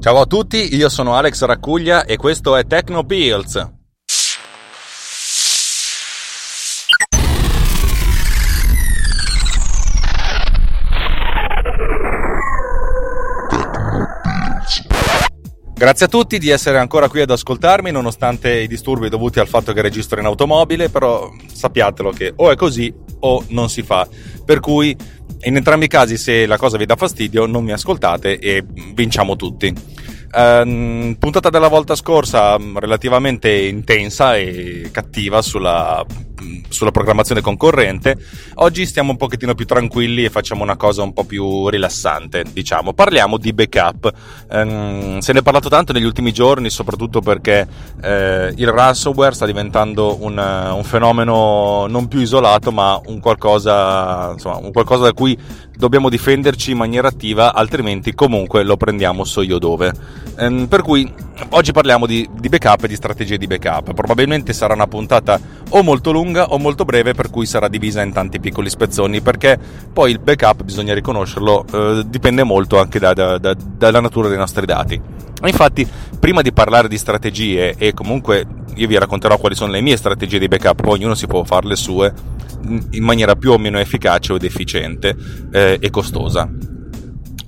Ciao 0.00 0.20
a 0.20 0.26
tutti, 0.26 0.76
io 0.76 0.88
sono 0.88 1.16
Alex 1.16 1.42
Raccuglia 1.44 2.04
e 2.04 2.16
questo 2.16 2.54
è 2.54 2.64
Techno 2.64 3.04
Pills. 3.04 3.77
Grazie 15.78 16.06
a 16.06 16.08
tutti 16.08 16.38
di 16.38 16.48
essere 16.48 16.76
ancora 16.78 17.08
qui 17.08 17.20
ad 17.20 17.30
ascoltarmi 17.30 17.92
nonostante 17.92 18.52
i 18.52 18.66
disturbi 18.66 19.08
dovuti 19.08 19.38
al 19.38 19.46
fatto 19.46 19.72
che 19.72 19.80
registro 19.80 20.18
in 20.18 20.26
automobile, 20.26 20.88
però 20.88 21.30
sappiatelo 21.46 22.10
che 22.10 22.32
o 22.34 22.50
è 22.50 22.56
così 22.56 22.92
o 23.20 23.44
non 23.50 23.70
si 23.70 23.82
fa. 23.82 24.08
Per 24.44 24.58
cui 24.58 24.96
in 25.42 25.54
entrambi 25.54 25.84
i 25.84 25.88
casi 25.88 26.18
se 26.18 26.46
la 26.46 26.56
cosa 26.56 26.78
vi 26.78 26.84
dà 26.84 26.96
fastidio 26.96 27.46
non 27.46 27.62
mi 27.62 27.70
ascoltate 27.70 28.40
e 28.40 28.64
vinciamo 28.92 29.36
tutti. 29.36 29.72
Uh, 30.32 31.16
puntata 31.16 31.48
della 31.48 31.68
volta 31.68 31.94
scorsa 31.94 32.56
relativamente 32.74 33.48
intensa 33.48 34.36
e 34.36 34.88
cattiva 34.90 35.40
sulla, 35.42 36.04
sulla, 36.68 36.90
programmazione 36.90 37.40
concorrente. 37.40 38.16
Oggi 38.54 38.86
stiamo 38.86 39.10
un 39.10 39.16
pochettino 39.16 39.54
più 39.54 39.64
tranquilli 39.64 40.24
e 40.24 40.30
facciamo 40.30 40.62
una 40.62 40.76
cosa 40.76 41.02
un 41.02 41.12
po' 41.12 41.24
più 41.24 41.68
rilassante, 41.68 42.44
diciamo. 42.52 42.92
Parliamo 42.92 43.38
di 43.38 43.52
backup. 43.52 44.12
Um, 44.50 45.18
se 45.18 45.32
ne 45.32 45.38
è 45.40 45.42
parlato 45.42 45.68
tanto 45.68 45.92
negli 45.92 46.04
ultimi 46.04 46.32
giorni, 46.32 46.70
soprattutto 46.70 47.20
perché 47.20 47.66
uh, 48.02 48.06
il 48.56 48.66
ransomware 48.66 49.34
sta 49.34 49.46
diventando 49.46 50.18
un, 50.20 50.38
un, 50.38 50.84
fenomeno 50.84 51.86
non 51.86 52.08
più 52.08 52.20
isolato, 52.20 52.72
ma 52.72 53.00
un 53.06 53.20
qualcosa, 53.20 54.32
insomma, 54.32 54.56
un 54.56 54.72
qualcosa 54.72 55.04
da 55.04 55.12
cui 55.12 55.38
dobbiamo 55.76 56.08
difenderci 56.08 56.72
in 56.72 56.76
maniera 56.78 57.08
attiva, 57.08 57.54
altrimenti 57.54 58.12
comunque 58.12 58.64
lo 58.64 58.76
prendiamo 58.76 59.24
so 59.24 59.42
io 59.42 59.58
dove. 59.58 60.26
Ehm, 60.38 60.66
per 60.68 60.82
cui 60.82 61.12
oggi 61.50 61.72
parliamo 61.72 62.06
di, 62.06 62.28
di, 62.38 62.48
backup 62.48 62.84
e 62.84 62.88
di 62.88 62.94
strategie 62.94 63.36
di 63.36 63.48
backup. 63.48 63.92
Probabilmente 63.92 64.52
sarà 64.52 64.74
una 64.74 64.86
puntata 64.86 65.38
o 65.70 65.82
molto 65.82 66.12
lunga 66.12 66.50
o 66.50 66.58
molto 66.58 66.84
breve, 66.84 67.12
per 67.12 67.28
cui 67.28 67.44
sarà 67.44 67.68
divisa 67.68 68.02
in 68.02 68.12
tanti 68.12 68.38
piccoli 68.38 68.70
spezzoni, 68.70 69.20
perché 69.20 69.58
poi 69.92 70.12
il 70.12 70.20
backup, 70.20 70.62
bisogna 70.62 70.94
riconoscerlo, 70.94 71.64
eh, 71.72 72.04
dipende 72.06 72.44
molto 72.44 72.78
anche 72.78 72.98
da, 73.00 73.12
da, 73.12 73.38
da, 73.38 73.54
dalla 73.54 74.00
natura 74.00 74.28
dei 74.28 74.38
nostri 74.38 74.64
dati. 74.64 75.00
Infatti, 75.44 75.86
prima 76.18 76.40
di 76.40 76.52
parlare 76.52 76.88
di 76.88 76.98
strategie 76.98 77.74
e 77.76 77.92
comunque 77.92 78.46
io 78.74 78.86
vi 78.86 78.98
racconterò 78.98 79.38
quali 79.38 79.54
sono 79.54 79.72
le 79.72 79.80
mie 79.80 79.96
strategie 79.96 80.38
di 80.38 80.48
backup, 80.48 80.84
ognuno 80.86 81.14
si 81.14 81.26
può 81.26 81.42
fare 81.42 81.66
le 81.66 81.76
sue 81.76 82.12
in 82.90 83.04
maniera 83.04 83.34
più 83.36 83.52
o 83.52 83.58
meno 83.58 83.78
efficace 83.78 84.34
ed 84.34 84.44
efficiente 84.44 85.16
eh, 85.52 85.78
e 85.80 85.90
costosa. 85.90 86.48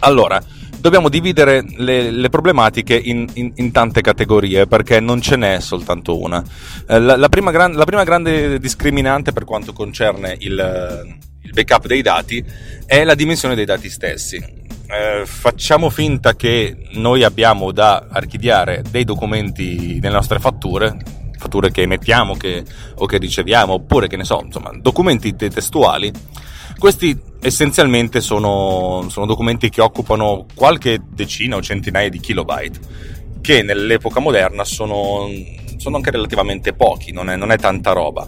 Allora, 0.01 0.41
dobbiamo 0.81 1.09
dividere 1.09 1.65
le, 1.77 2.11
le 2.11 2.29
problematiche 2.29 2.97
in, 2.97 3.27
in, 3.35 3.53
in, 3.57 3.71
tante 3.71 4.01
categorie 4.01 4.67
perché 4.67 4.99
non 5.01 5.21
ce 5.21 5.37
n'è 5.37 5.61
soltanto 5.61 6.19
una. 6.19 6.43
Eh, 6.89 6.99
la, 6.99 7.17
la, 7.17 7.29
prima 7.29 7.51
gran, 7.51 7.73
la, 7.73 7.85
prima 7.85 8.05
grande 8.05 8.59
discriminante 8.59 9.33
per 9.33 9.45
quanto 9.45 9.73
concerne 9.73 10.37
il, 10.41 11.17
il, 11.43 11.51
backup 11.53 11.87
dei 11.87 12.03
dati 12.03 12.45
è 12.87 13.05
la 13.05 13.15
dimensione 13.15 13.55
dei 13.55 13.67
dati 13.67 13.91
stessi. 13.91 14.37
Eh, 14.37 15.25
facciamo 15.25 15.91
finta 15.91 16.35
che 16.35 16.89
noi 16.93 17.23
abbiamo 17.23 17.71
da 17.71 18.07
archiviare 18.11 18.83
dei 18.91 19.05
documenti 19.05 20.01
nelle 20.01 20.15
nostre 20.15 20.41
fatture, 20.41 20.97
fatture 21.37 21.71
che 21.71 21.83
emettiamo 21.83 22.37
che, 22.37 22.65
o 22.97 23.07
che 23.07 23.19
riceviamo, 23.19 23.75
oppure 23.75 24.09
che 24.09 24.17
ne 24.17 24.25
so, 24.25 24.43
insomma, 24.45 24.73
documenti 24.75 25.37
testuali. 25.37 26.13
Questi 26.81 27.15
essenzialmente 27.43 28.23
sono, 28.23 29.05
sono 29.11 29.27
documenti 29.27 29.69
che 29.69 29.83
occupano 29.83 30.47
qualche 30.55 30.99
decina 31.11 31.57
o 31.57 31.61
centinaia 31.61 32.09
di 32.09 32.19
kilobyte, 32.19 32.79
che 33.43 33.63
nell'epoca 33.63 34.19
moderna 34.19 34.65
sono, 34.65 35.29
sono 35.77 35.97
anche 35.97 36.11
relativamente 36.11 36.73
pochi, 36.73 37.13
non 37.13 37.29
è, 37.29 37.37
non 37.37 37.53
è 37.53 37.59
tanta 37.59 37.93
roba. 37.93 38.27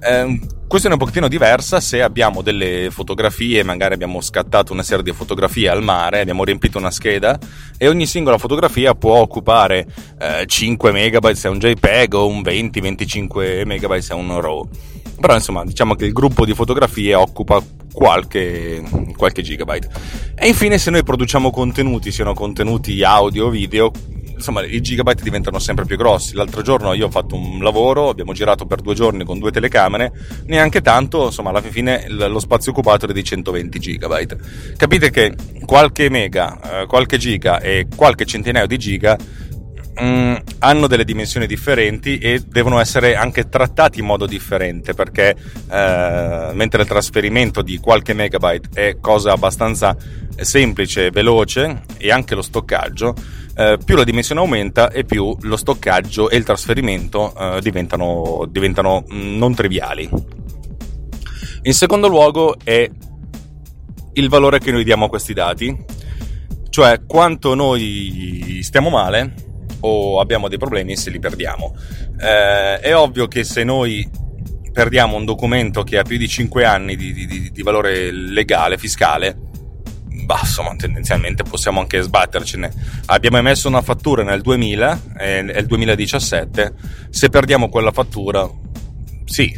Eh, 0.00 0.38
questione 0.68 0.94
un 0.94 1.00
pochettino 1.00 1.26
diversa 1.26 1.80
se 1.80 2.00
abbiamo 2.00 2.42
delle 2.42 2.90
fotografie, 2.92 3.64
magari 3.64 3.94
abbiamo 3.94 4.20
scattato 4.20 4.72
una 4.72 4.84
serie 4.84 5.02
di 5.02 5.10
fotografie 5.10 5.68
al 5.68 5.82
mare, 5.82 6.20
abbiamo 6.20 6.44
riempito 6.44 6.78
una 6.78 6.92
scheda 6.92 7.36
e 7.76 7.88
ogni 7.88 8.06
singola 8.06 8.38
fotografia 8.38 8.94
può 8.94 9.16
occupare 9.16 9.84
eh, 10.20 10.44
5 10.46 10.92
MB 10.92 11.32
se 11.32 11.48
è 11.48 11.50
un 11.50 11.58
JPEG 11.58 12.14
o 12.14 12.28
un 12.28 12.40
20-25 12.40 13.66
MB 13.66 13.96
se 13.98 14.12
è 14.12 14.16
un 14.16 14.40
RAW. 14.40 14.68
Però 15.20 15.34
insomma 15.34 15.64
diciamo 15.64 15.94
che 15.94 16.04
il 16.04 16.12
gruppo 16.12 16.44
di 16.44 16.54
fotografie 16.54 17.14
occupa 17.14 17.62
qualche, 17.92 18.82
qualche 19.16 19.42
gigabyte. 19.42 19.88
E 20.34 20.48
infine 20.48 20.78
se 20.78 20.90
noi 20.90 21.04
produciamo 21.04 21.50
contenuti, 21.50 22.10
siano 22.10 22.34
contenuti 22.34 23.02
audio 23.02 23.46
o 23.46 23.50
video, 23.50 23.92
insomma 24.34 24.64
i 24.64 24.80
gigabyte 24.80 25.22
diventano 25.22 25.58
sempre 25.58 25.84
più 25.84 25.96
grossi. 25.96 26.34
L'altro 26.34 26.62
giorno 26.62 26.92
io 26.92 27.06
ho 27.06 27.10
fatto 27.10 27.36
un 27.36 27.62
lavoro, 27.62 28.08
abbiamo 28.08 28.32
girato 28.32 28.66
per 28.66 28.80
due 28.80 28.94
giorni 28.94 29.24
con 29.24 29.38
due 29.38 29.50
telecamere, 29.50 30.12
neanche 30.46 30.80
tanto, 30.80 31.26
insomma 31.26 31.50
alla 31.50 31.62
fine 31.62 32.06
lo 32.08 32.38
spazio 32.40 32.72
occupato 32.72 33.04
era 33.04 33.14
di 33.14 33.24
120 33.24 33.78
gigabyte. 33.78 34.38
Capite 34.76 35.10
che 35.10 35.34
qualche 35.64 36.10
mega, 36.10 36.82
eh, 36.82 36.86
qualche 36.86 37.16
giga 37.16 37.60
e 37.60 37.86
qualche 37.94 38.26
centinaio 38.26 38.66
di 38.66 38.76
giga 38.76 39.16
Mm, 40.00 40.34
hanno 40.58 40.88
delle 40.88 41.04
dimensioni 41.04 41.46
differenti 41.46 42.18
e 42.18 42.42
devono 42.44 42.80
essere 42.80 43.14
anche 43.14 43.48
trattati 43.48 44.00
in 44.00 44.06
modo 44.06 44.26
differente 44.26 44.92
perché 44.92 45.36
eh, 45.70 46.50
mentre 46.52 46.82
il 46.82 46.88
trasferimento 46.88 47.62
di 47.62 47.78
qualche 47.78 48.12
megabyte 48.12 48.70
è 48.74 48.96
cosa 48.98 49.30
abbastanza 49.30 49.96
semplice, 50.36 51.10
veloce 51.10 51.82
e 51.96 52.10
anche 52.10 52.34
lo 52.34 52.42
stoccaggio, 52.42 53.14
eh, 53.56 53.78
più 53.84 53.94
la 53.94 54.02
dimensione 54.02 54.40
aumenta 54.40 54.90
e 54.90 55.04
più 55.04 55.36
lo 55.42 55.56
stoccaggio 55.56 56.28
e 56.28 56.38
il 56.38 56.44
trasferimento 56.44 57.32
eh, 57.38 57.60
diventano, 57.60 58.48
diventano 58.50 59.04
mm, 59.12 59.36
non 59.36 59.54
triviali. 59.54 60.10
In 61.62 61.72
secondo 61.72 62.08
luogo 62.08 62.56
è 62.64 62.90
il 64.14 64.28
valore 64.28 64.58
che 64.58 64.72
noi 64.72 64.82
diamo 64.82 65.04
a 65.04 65.08
questi 65.08 65.34
dati, 65.34 65.84
cioè 66.68 67.02
quanto 67.06 67.54
noi 67.54 68.58
stiamo 68.62 68.90
male 68.90 69.52
o 69.86 70.20
abbiamo 70.20 70.48
dei 70.48 70.58
problemi 70.58 70.96
se 70.96 71.10
li 71.10 71.18
perdiamo. 71.18 71.74
Eh, 72.18 72.78
è 72.80 72.96
ovvio 72.96 73.28
che 73.28 73.44
se 73.44 73.64
noi 73.64 74.08
perdiamo 74.72 75.16
un 75.16 75.24
documento 75.24 75.84
che 75.84 75.98
ha 75.98 76.02
più 76.02 76.16
di 76.16 76.26
5 76.26 76.64
anni 76.64 76.96
di, 76.96 77.12
di, 77.12 77.50
di 77.52 77.62
valore 77.62 78.10
legale, 78.10 78.78
fiscale, 78.78 79.36
bah, 80.24 80.40
insomma, 80.40 80.74
tendenzialmente 80.76 81.42
possiamo 81.42 81.80
anche 81.80 82.00
sbattercene. 82.00 82.72
Abbiamo 83.06 83.36
emesso 83.36 83.68
una 83.68 83.82
fattura 83.82 84.22
nel 84.22 84.40
2000, 84.40 85.00
è 85.16 85.44
il 85.58 85.66
2017, 85.66 86.74
se 87.10 87.28
perdiamo 87.28 87.68
quella 87.68 87.92
fattura, 87.92 88.48
sì, 89.26 89.56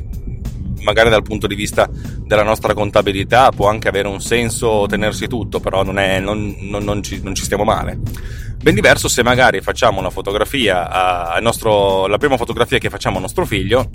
magari 0.87 1.11
dal 1.11 1.23
punto 1.23 1.49
di 1.49 1.57
vista 1.57 1.91
della 1.91 2.45
nostra 2.45 2.73
contabilità 2.73 3.51
può 3.51 3.69
anche 3.69 3.89
avere 3.89 4.07
un 4.07 4.21
senso 4.21 4.87
tenersi 4.89 5.27
tutto, 5.27 5.59
però 5.59 5.83
non, 5.83 5.99
è, 5.99 6.21
non, 6.21 6.55
non, 6.61 6.85
non 6.85 7.03
ci, 7.03 7.21
ci, 7.35 7.43
stiamo 7.43 7.65
male. 7.65 7.99
Ben 8.63 8.75
diverso 8.75 9.09
se 9.09 9.25
magari 9.25 9.61
facciamo 9.61 9.99
una 9.99 10.11
fotografia, 10.11 10.89
a, 11.35 11.39
nostro, 11.41 12.07
la 12.07 12.19
prima 12.19 12.37
fotografia 12.37 12.79
che 12.79 12.89
facciamo 12.89 13.19
a 13.19 13.21
nostro 13.21 13.45
figlio 13.45 13.91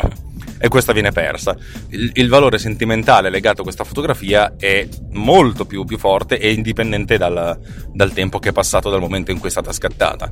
e 0.59 0.67
questa 0.67 0.91
viene 0.91 1.11
persa. 1.11 1.55
Il, 1.89 2.11
il, 2.13 2.29
valore 2.29 2.59
sentimentale 2.59 3.29
legato 3.29 3.61
a 3.61 3.63
questa 3.63 3.85
fotografia 3.85 4.55
è 4.57 4.87
molto 5.11 5.65
più, 5.65 5.85
più 5.85 5.97
forte 5.97 6.39
e 6.39 6.51
indipendente 6.51 7.17
dal, 7.17 7.57
dal, 7.91 8.11
tempo 8.11 8.37
che 8.39 8.49
è 8.49 8.53
passato 8.53 8.89
dal 8.89 8.99
momento 8.99 9.31
in 9.31 9.39
cui 9.39 9.47
è 9.47 9.51
stata 9.51 9.71
scattata. 9.71 10.29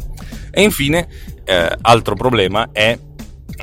E 0.52 0.62
infine, 0.62 1.08
eh, 1.46 1.78
altro 1.82 2.16
problema 2.16 2.70
è 2.72 2.98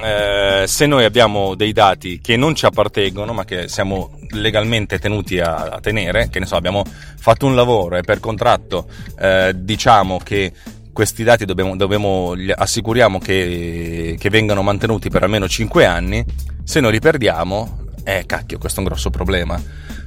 eh, 0.03 0.65
se 0.67 0.87
noi 0.87 1.05
abbiamo 1.05 1.55
dei 1.55 1.73
dati 1.73 2.21
che 2.21 2.37
non 2.37 2.55
ci 2.55 2.67
appartengono 2.67 3.33
ma 3.33 3.45
che 3.45 3.69
siamo 3.69 4.19
legalmente 4.31 4.99
tenuti 4.99 5.39
a, 5.39 5.69
a 5.69 5.81
tenere, 5.81 6.29
che 6.29 6.39
ne 6.39 6.47
so, 6.47 6.57
abbiamo 6.57 6.83
fatto 7.19 7.47
un 7.47 7.55
lavoro 7.55 7.97
e 7.97 8.03
per 8.03 8.21
contratto 8.21 8.87
eh, 9.19 9.53
diciamo 9.55 10.19
che 10.19 10.53
questi 10.93 11.25
dati 11.25 11.45
dobbiamo, 11.45 11.77
dobbiamo 11.77 12.35
assicuriamo 12.55 13.19
che, 13.19 14.17
che, 14.19 14.31
vengano 14.31 14.63
mantenuti 14.63 15.11
per 15.11 15.23
almeno 15.25 15.47
5 15.47 15.85
anni, 15.85 16.25
se 16.65 16.81
noi 16.81 16.93
li 16.93 17.01
perdiamo, 17.01 17.85
eh 18.03 18.25
cacchio, 18.25 18.57
questo 18.57 18.81
è 18.81 18.83
un 18.83 18.89
grosso 18.89 19.11
problema 19.11 19.61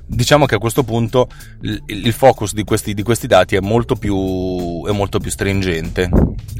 diciamo 0.09 0.45
che 0.45 0.55
a 0.55 0.57
questo 0.57 0.83
punto 0.83 1.29
il, 1.61 2.11
focus 2.13 2.53
di 2.53 2.63
questi, 2.63 2.93
di 2.93 3.03
questi, 3.03 3.27
dati 3.27 3.55
è 3.55 3.59
molto, 3.59 3.95
più, 3.95 4.83
è 4.85 4.91
molto 4.91 5.19
più 5.19 5.29
stringente. 5.29 6.09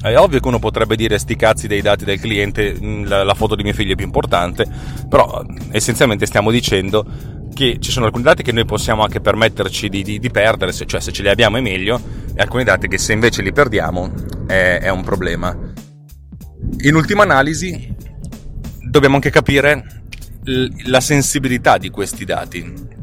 È 0.02 0.16
ovvio 0.16 0.40
che 0.40 0.48
uno 0.48 0.60
potrebbe 0.60 0.96
dire 0.96 1.18
sti 1.18 1.36
cazzi 1.36 1.68
dei 1.68 1.82
dati 1.82 2.06
del 2.06 2.20
cliente, 2.20 2.76
mm, 2.80 3.06
la, 3.06 3.24
la 3.24 3.34
foto 3.34 3.56
di 3.56 3.64
mio 3.64 3.74
figlio 3.74 3.94
è 3.94 3.96
più 3.96 4.06
importante, 4.06 4.66
però 5.10 5.44
essenzialmente 5.72 6.26
stiamo 6.26 6.52
dicendo 6.52 7.06
che 7.54 7.78
ci 7.80 7.92
sono 7.92 8.06
alcuni 8.06 8.24
dati 8.24 8.44
che 8.44 8.52
noi 8.52 8.66
possiamo 8.66 9.02
anche 9.02 9.20
permetterci 9.20 9.90
di, 9.90 10.04
di, 10.04 10.20
di 10.20 10.30
perdere, 10.30 10.72
se, 10.72 10.86
cioè 10.86 11.02
se 11.02 11.12
ce 11.12 11.24
li 11.24 11.30
abbiamo 11.30 11.58
è 11.58 11.62
meglio, 11.62 12.00
e 12.34 12.42
alcuni 12.42 12.64
dati 12.64 12.88
che 12.88 13.00
se 13.00 13.14
invece 13.14 13.42
li 13.42 13.52
perdiamo 13.52 14.14
è, 14.48 14.80
è 14.82 14.90
un 14.90 15.04
problema. 15.04 15.58
In 16.82 16.96
ultima 16.96 17.24
analisi 17.24 17.96
dobbiamo 18.90 19.16
anche 19.16 19.32
capire 19.32 20.04
la 20.86 21.02
sensibilità 21.02 21.78
di 21.78 21.90
questi 21.90 22.26
dati 22.26 22.98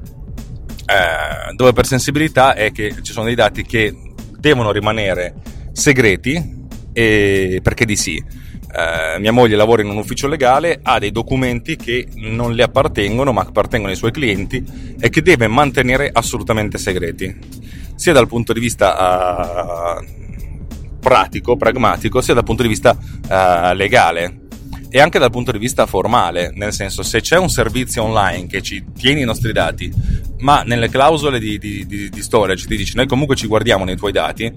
eh, 0.86 1.54
dove 1.54 1.72
per 1.72 1.86
sensibilità 1.86 2.54
è 2.54 2.70
che 2.70 2.94
ci 3.02 3.12
sono 3.12 3.26
dei 3.26 3.34
dati 3.34 3.64
che 3.64 3.94
devono 4.38 4.70
rimanere 4.70 5.34
segreti 5.72 6.54
e 6.92 7.60
perché 7.62 7.84
di 7.84 7.96
sì. 7.96 8.16
Eh, 8.16 9.18
mia 9.18 9.32
moglie 9.32 9.56
lavora 9.56 9.82
in 9.82 9.88
un 9.88 9.96
ufficio 9.96 10.28
legale, 10.28 10.80
ha 10.82 10.98
dei 10.98 11.10
documenti 11.10 11.76
che 11.76 12.08
non 12.14 12.52
le 12.52 12.62
appartengono 12.62 13.32
ma 13.32 13.42
appartengono 13.42 13.90
ai 13.90 13.96
suoi 13.96 14.12
clienti 14.12 14.64
e 15.00 15.08
che 15.08 15.22
deve 15.22 15.46
mantenere 15.46 16.10
assolutamente 16.12 16.78
segreti, 16.78 17.34
sia 17.94 18.12
dal 18.12 18.28
punto 18.28 18.52
di 18.52 18.60
vista 18.60 19.98
uh, 19.98 20.04
pratico, 21.00 21.56
pragmatico, 21.56 22.20
sia 22.20 22.34
dal 22.34 22.44
punto 22.44 22.62
di 22.62 22.68
vista 22.68 22.90
uh, 22.90 23.74
legale 23.74 24.40
e 24.88 25.00
anche 25.00 25.18
dal 25.18 25.30
punto 25.30 25.52
di 25.52 25.58
vista 25.58 25.86
formale, 25.86 26.52
nel 26.54 26.72
senso 26.72 27.02
se 27.02 27.20
c'è 27.20 27.36
un 27.36 27.50
servizio 27.50 28.04
online 28.04 28.46
che 28.46 28.62
ci 28.62 28.84
tiene 28.96 29.20
i 29.20 29.24
nostri 29.24 29.52
dati, 29.52 29.92
ma 30.38 30.62
nelle 30.62 30.88
clausole 30.88 31.38
di, 31.38 31.58
di, 31.58 31.86
di, 31.86 32.08
di 32.08 32.22
storage 32.22 32.66
ti 32.66 32.76
dice 32.76 32.92
noi 32.96 33.06
comunque 33.06 33.36
ci 33.36 33.46
guardiamo 33.46 33.84
nei 33.84 33.96
tuoi 33.96 34.12
dati, 34.12 34.52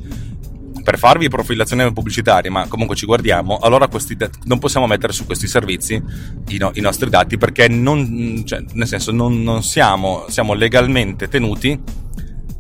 per 0.84 0.98
farvi 0.98 1.30
profilazione 1.30 1.92
pubblicitaria, 1.94 2.50
ma 2.50 2.68
comunque 2.68 2.96
ci 2.96 3.06
guardiamo, 3.06 3.58
allora 3.60 3.88
questi, 3.88 4.18
non 4.46 4.60
possiamo 4.60 4.88
mettere 4.88 5.14
su 5.14 5.26
questi 5.26 5.48
servizi 5.48 6.02
i, 6.48 6.58
no, 6.58 6.72
i 6.74 6.82
nostri 6.82 7.10
dati 7.10 7.38
perché 7.38 7.68
non, 7.68 8.44
cioè, 8.46 8.64
nel 8.74 8.88
senso, 8.88 9.12
non, 9.12 9.44
non 9.44 9.62
siamo, 9.64 10.26
siamo 10.30 10.54
legalmente 10.54 11.28
tenuti 11.28 11.80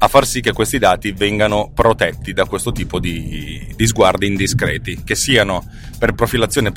a 0.01 0.07
far 0.07 0.25
sì 0.25 0.39
che 0.39 0.53
questi 0.53 0.79
dati 0.79 1.11
vengano 1.11 1.71
protetti 1.73 2.31
da 2.31 2.45
questo 2.45 2.71
tipo 2.71 2.99
di, 2.99 3.73
di 3.75 3.85
sguardi 3.85 4.27
indiscreti, 4.27 5.03
che 5.03 5.13
siano 5.13 5.65
per 5.97 6.13
profilazione 6.13 6.71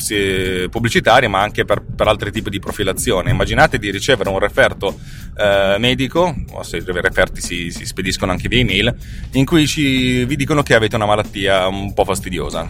pubblicitaria 0.69 1.29
ma 1.29 1.41
anche 1.41 1.65
per, 1.65 1.85
per, 1.85 2.09
altri 2.09 2.33
tipi 2.33 2.51
di 2.51 2.59
profilazione. 2.59 3.31
Immaginate 3.31 3.79
di 3.79 3.93
ricevere 3.93 4.29
un 4.29 4.41
referto 4.41 4.99
eh, 5.37 5.77
medico, 5.79 6.35
o 6.51 6.63
se 6.65 6.79
i 6.79 6.85
referti 6.85 7.41
si, 7.41 7.71
si, 7.71 7.87
spediscono 7.87 8.33
anche 8.33 8.49
via 8.49 8.59
email, 8.59 8.93
in 9.33 9.45
cui 9.45 9.69
ci, 9.69 10.25
vi 10.25 10.35
dicono 10.35 10.65
che 10.65 10.75
avete 10.75 10.97
una 10.97 11.07
malattia 11.07 11.69
un 11.69 11.95
po' 11.95 12.05
fastidiosa, 12.05 12.69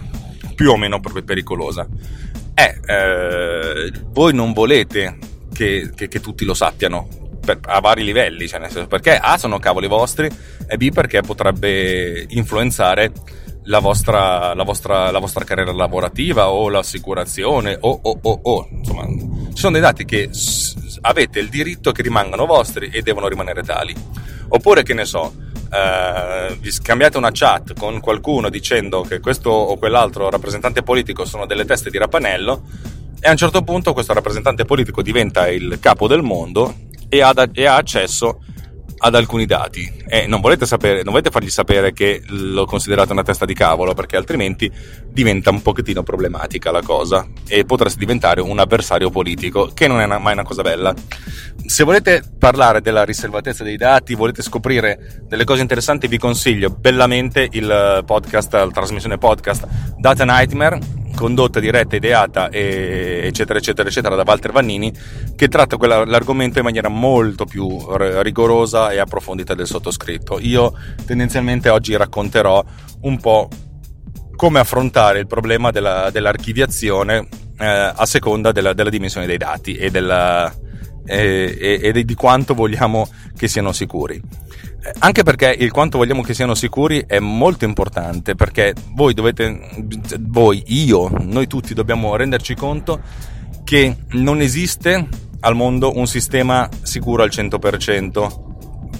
più 0.54 0.70
o 0.70 0.76
meno 0.76 1.00
pericolosa. 1.00 1.88
Eh, 2.54 2.78
eh 2.86 3.92
voi 4.10 4.34
non 4.34 4.52
volete 4.52 5.16
che, 5.54 5.90
che, 5.94 6.08
che 6.08 6.20
tutti 6.20 6.44
lo 6.44 6.52
sappiano, 6.52 7.08
per, 7.44 7.58
a 7.66 7.80
vari 7.80 8.04
livelli, 8.04 8.48
cioè 8.48 8.60
nel 8.60 8.70
senso 8.70 8.86
perché 8.86 9.16
A 9.16 9.36
sono 9.36 9.58
cavoli 9.58 9.86
vostri 9.86 10.28
e 10.66 10.76
B 10.76 10.92
perché 10.92 11.20
potrebbe 11.20 12.26
influenzare 12.28 13.12
la 13.64 13.78
vostra, 13.78 14.54
la 14.54 14.64
vostra, 14.64 15.10
la 15.10 15.18
vostra 15.18 15.44
carriera 15.44 15.72
lavorativa 15.72 16.50
o 16.50 16.68
l'assicurazione 16.68 17.76
o, 17.80 17.98
o, 18.02 18.18
o, 18.20 18.40
o, 18.42 18.68
insomma. 18.70 19.06
Ci 19.06 19.58
sono 19.58 19.72
dei 19.72 19.80
dati 19.80 20.04
che 20.04 20.28
s- 20.32 20.98
avete 21.02 21.38
il 21.38 21.48
diritto 21.48 21.92
che 21.92 22.02
rimangano 22.02 22.46
vostri 22.46 22.88
e 22.88 23.02
devono 23.02 23.28
rimanere 23.28 23.62
tali. 23.62 23.94
Oppure 24.48 24.82
che 24.82 24.94
ne 24.94 25.04
so 25.04 25.32
eh, 25.72 26.54
vi 26.60 26.70
scambiate 26.70 27.16
una 27.16 27.30
chat 27.32 27.72
con 27.78 28.00
qualcuno 28.00 28.50
dicendo 28.50 29.02
che 29.02 29.20
questo 29.20 29.50
o 29.50 29.78
quell'altro 29.78 30.28
rappresentante 30.28 30.82
politico 30.82 31.24
sono 31.24 31.46
delle 31.46 31.64
teste 31.64 31.88
di 31.88 31.98
rapanello 31.98 32.62
e 33.18 33.28
a 33.28 33.30
un 33.30 33.36
certo 33.36 33.62
punto 33.62 33.94
questo 33.94 34.12
rappresentante 34.12 34.64
politico 34.64 35.00
diventa 35.00 35.48
il 35.48 35.78
capo 35.80 36.06
del 36.06 36.22
mondo 36.22 36.74
e 37.12 37.20
ha, 37.20 37.34
da, 37.34 37.46
e 37.52 37.66
ha 37.66 37.76
accesso 37.76 38.40
ad 38.96 39.14
alcuni 39.14 39.44
dati. 39.44 40.00
E 40.08 40.26
non 40.26 40.40
volete, 40.40 40.64
sapere, 40.64 41.02
non 41.02 41.12
volete 41.12 41.30
fargli 41.30 41.50
sapere 41.50 41.92
che 41.92 42.22
lo 42.28 42.64
considerate 42.64 43.12
una 43.12 43.22
testa 43.22 43.44
di 43.44 43.52
cavolo 43.52 43.92
perché 43.92 44.16
altrimenti 44.16 44.70
diventa 45.10 45.50
un 45.50 45.60
pochettino 45.60 46.02
problematica 46.02 46.70
la 46.70 46.80
cosa 46.80 47.26
e 47.46 47.66
potreste 47.66 47.98
diventare 47.98 48.40
un 48.40 48.58
avversario 48.58 49.10
politico 49.10 49.72
che 49.74 49.88
non 49.88 50.00
è 50.00 50.04
una, 50.04 50.18
mai 50.18 50.32
una 50.32 50.44
cosa 50.44 50.62
bella. 50.62 50.94
Se 51.66 51.84
volete 51.84 52.22
parlare 52.38 52.80
della 52.80 53.04
riservatezza 53.04 53.62
dei 53.62 53.76
dati 53.76 54.14
volete 54.14 54.40
scoprire 54.40 55.24
delle 55.28 55.44
cose 55.44 55.60
interessanti 55.60 56.06
vi 56.06 56.18
consiglio 56.18 56.70
bellamente 56.70 57.46
il 57.50 58.04
podcast 58.06 58.54
la 58.54 58.68
trasmissione 58.68 59.18
podcast 59.18 59.66
Data 59.98 60.24
Nightmare 60.24 61.01
condotta, 61.14 61.60
diretta, 61.60 61.96
ideata, 61.96 62.50
eccetera, 62.50 63.58
eccetera, 63.58 63.88
eccetera, 63.88 64.14
da 64.14 64.24
Walter 64.24 64.52
Vannini, 64.52 64.92
che 65.36 65.48
tratta 65.48 65.76
l'argomento 66.04 66.58
in 66.58 66.64
maniera 66.64 66.88
molto 66.88 67.44
più 67.44 67.78
rigorosa 68.22 68.90
e 68.90 68.98
approfondita 68.98 69.54
del 69.54 69.66
sottoscritto. 69.66 70.38
Io 70.40 70.72
tendenzialmente 71.06 71.68
oggi 71.68 71.96
racconterò 71.96 72.64
un 73.02 73.18
po' 73.18 73.48
come 74.36 74.58
affrontare 74.58 75.20
il 75.20 75.26
problema 75.26 75.70
della, 75.70 76.10
dell'archiviazione 76.10 77.28
eh, 77.58 77.92
a 77.94 78.06
seconda 78.06 78.50
della, 78.50 78.72
della, 78.72 78.90
dimensione 78.90 79.26
dei 79.26 79.36
dati 79.36 79.76
e, 79.76 79.90
della, 79.90 80.52
e, 81.04 81.80
e, 81.82 82.04
di 82.04 82.14
quanto 82.14 82.54
vogliamo 82.54 83.08
che 83.36 83.48
siano 83.48 83.72
sicuri. 83.72 84.20
Anche 84.98 85.22
perché 85.22 85.54
il 85.56 85.70
quanto 85.70 85.98
vogliamo 85.98 86.22
che 86.22 86.34
siano 86.34 86.54
sicuri 86.54 87.04
è 87.06 87.20
molto 87.20 87.64
importante, 87.64 88.34
perché 88.34 88.74
voi 88.94 89.14
dovete, 89.14 89.60
voi, 90.20 90.62
io, 90.66 91.08
noi 91.20 91.46
tutti 91.46 91.72
dobbiamo 91.72 92.16
renderci 92.16 92.54
conto 92.54 93.00
che 93.64 93.96
non 94.10 94.40
esiste 94.40 95.08
al 95.40 95.54
mondo 95.54 95.96
un 95.96 96.06
sistema 96.06 96.68
sicuro 96.82 97.22
al 97.22 97.30
100% 97.30 98.50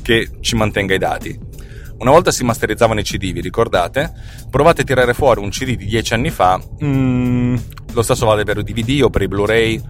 che 0.03 0.29
ci 0.41 0.55
mantenga 0.55 0.95
i 0.95 0.99
dati. 0.99 1.51
Una 1.99 2.11
volta 2.11 2.33
si 2.33 2.43
masterizzavano 2.43 2.99
i 2.99 3.05
CD, 3.05 3.33
vi 3.33 3.41
ricordate? 3.41 4.13
Provate 4.51 4.83
a 4.83 4.85
tirare 4.85 5.15
fuori 5.15 5.41
un 5.41 5.51
CD 5.51 5.77
di 5.77 5.87
10 5.87 6.15
anni 6.15 6.31
fa, 6.31 6.61
mm, 6.83 7.57
lo 7.93 8.03
stesso 8.03 8.27
vale 8.27 8.43
per 8.43 8.59
i 8.59 8.65
DVD 8.65 9.03
o 9.05 9.11
per 9.11 9.23
i 9.23 9.29
Blu-ray, 9.29 9.81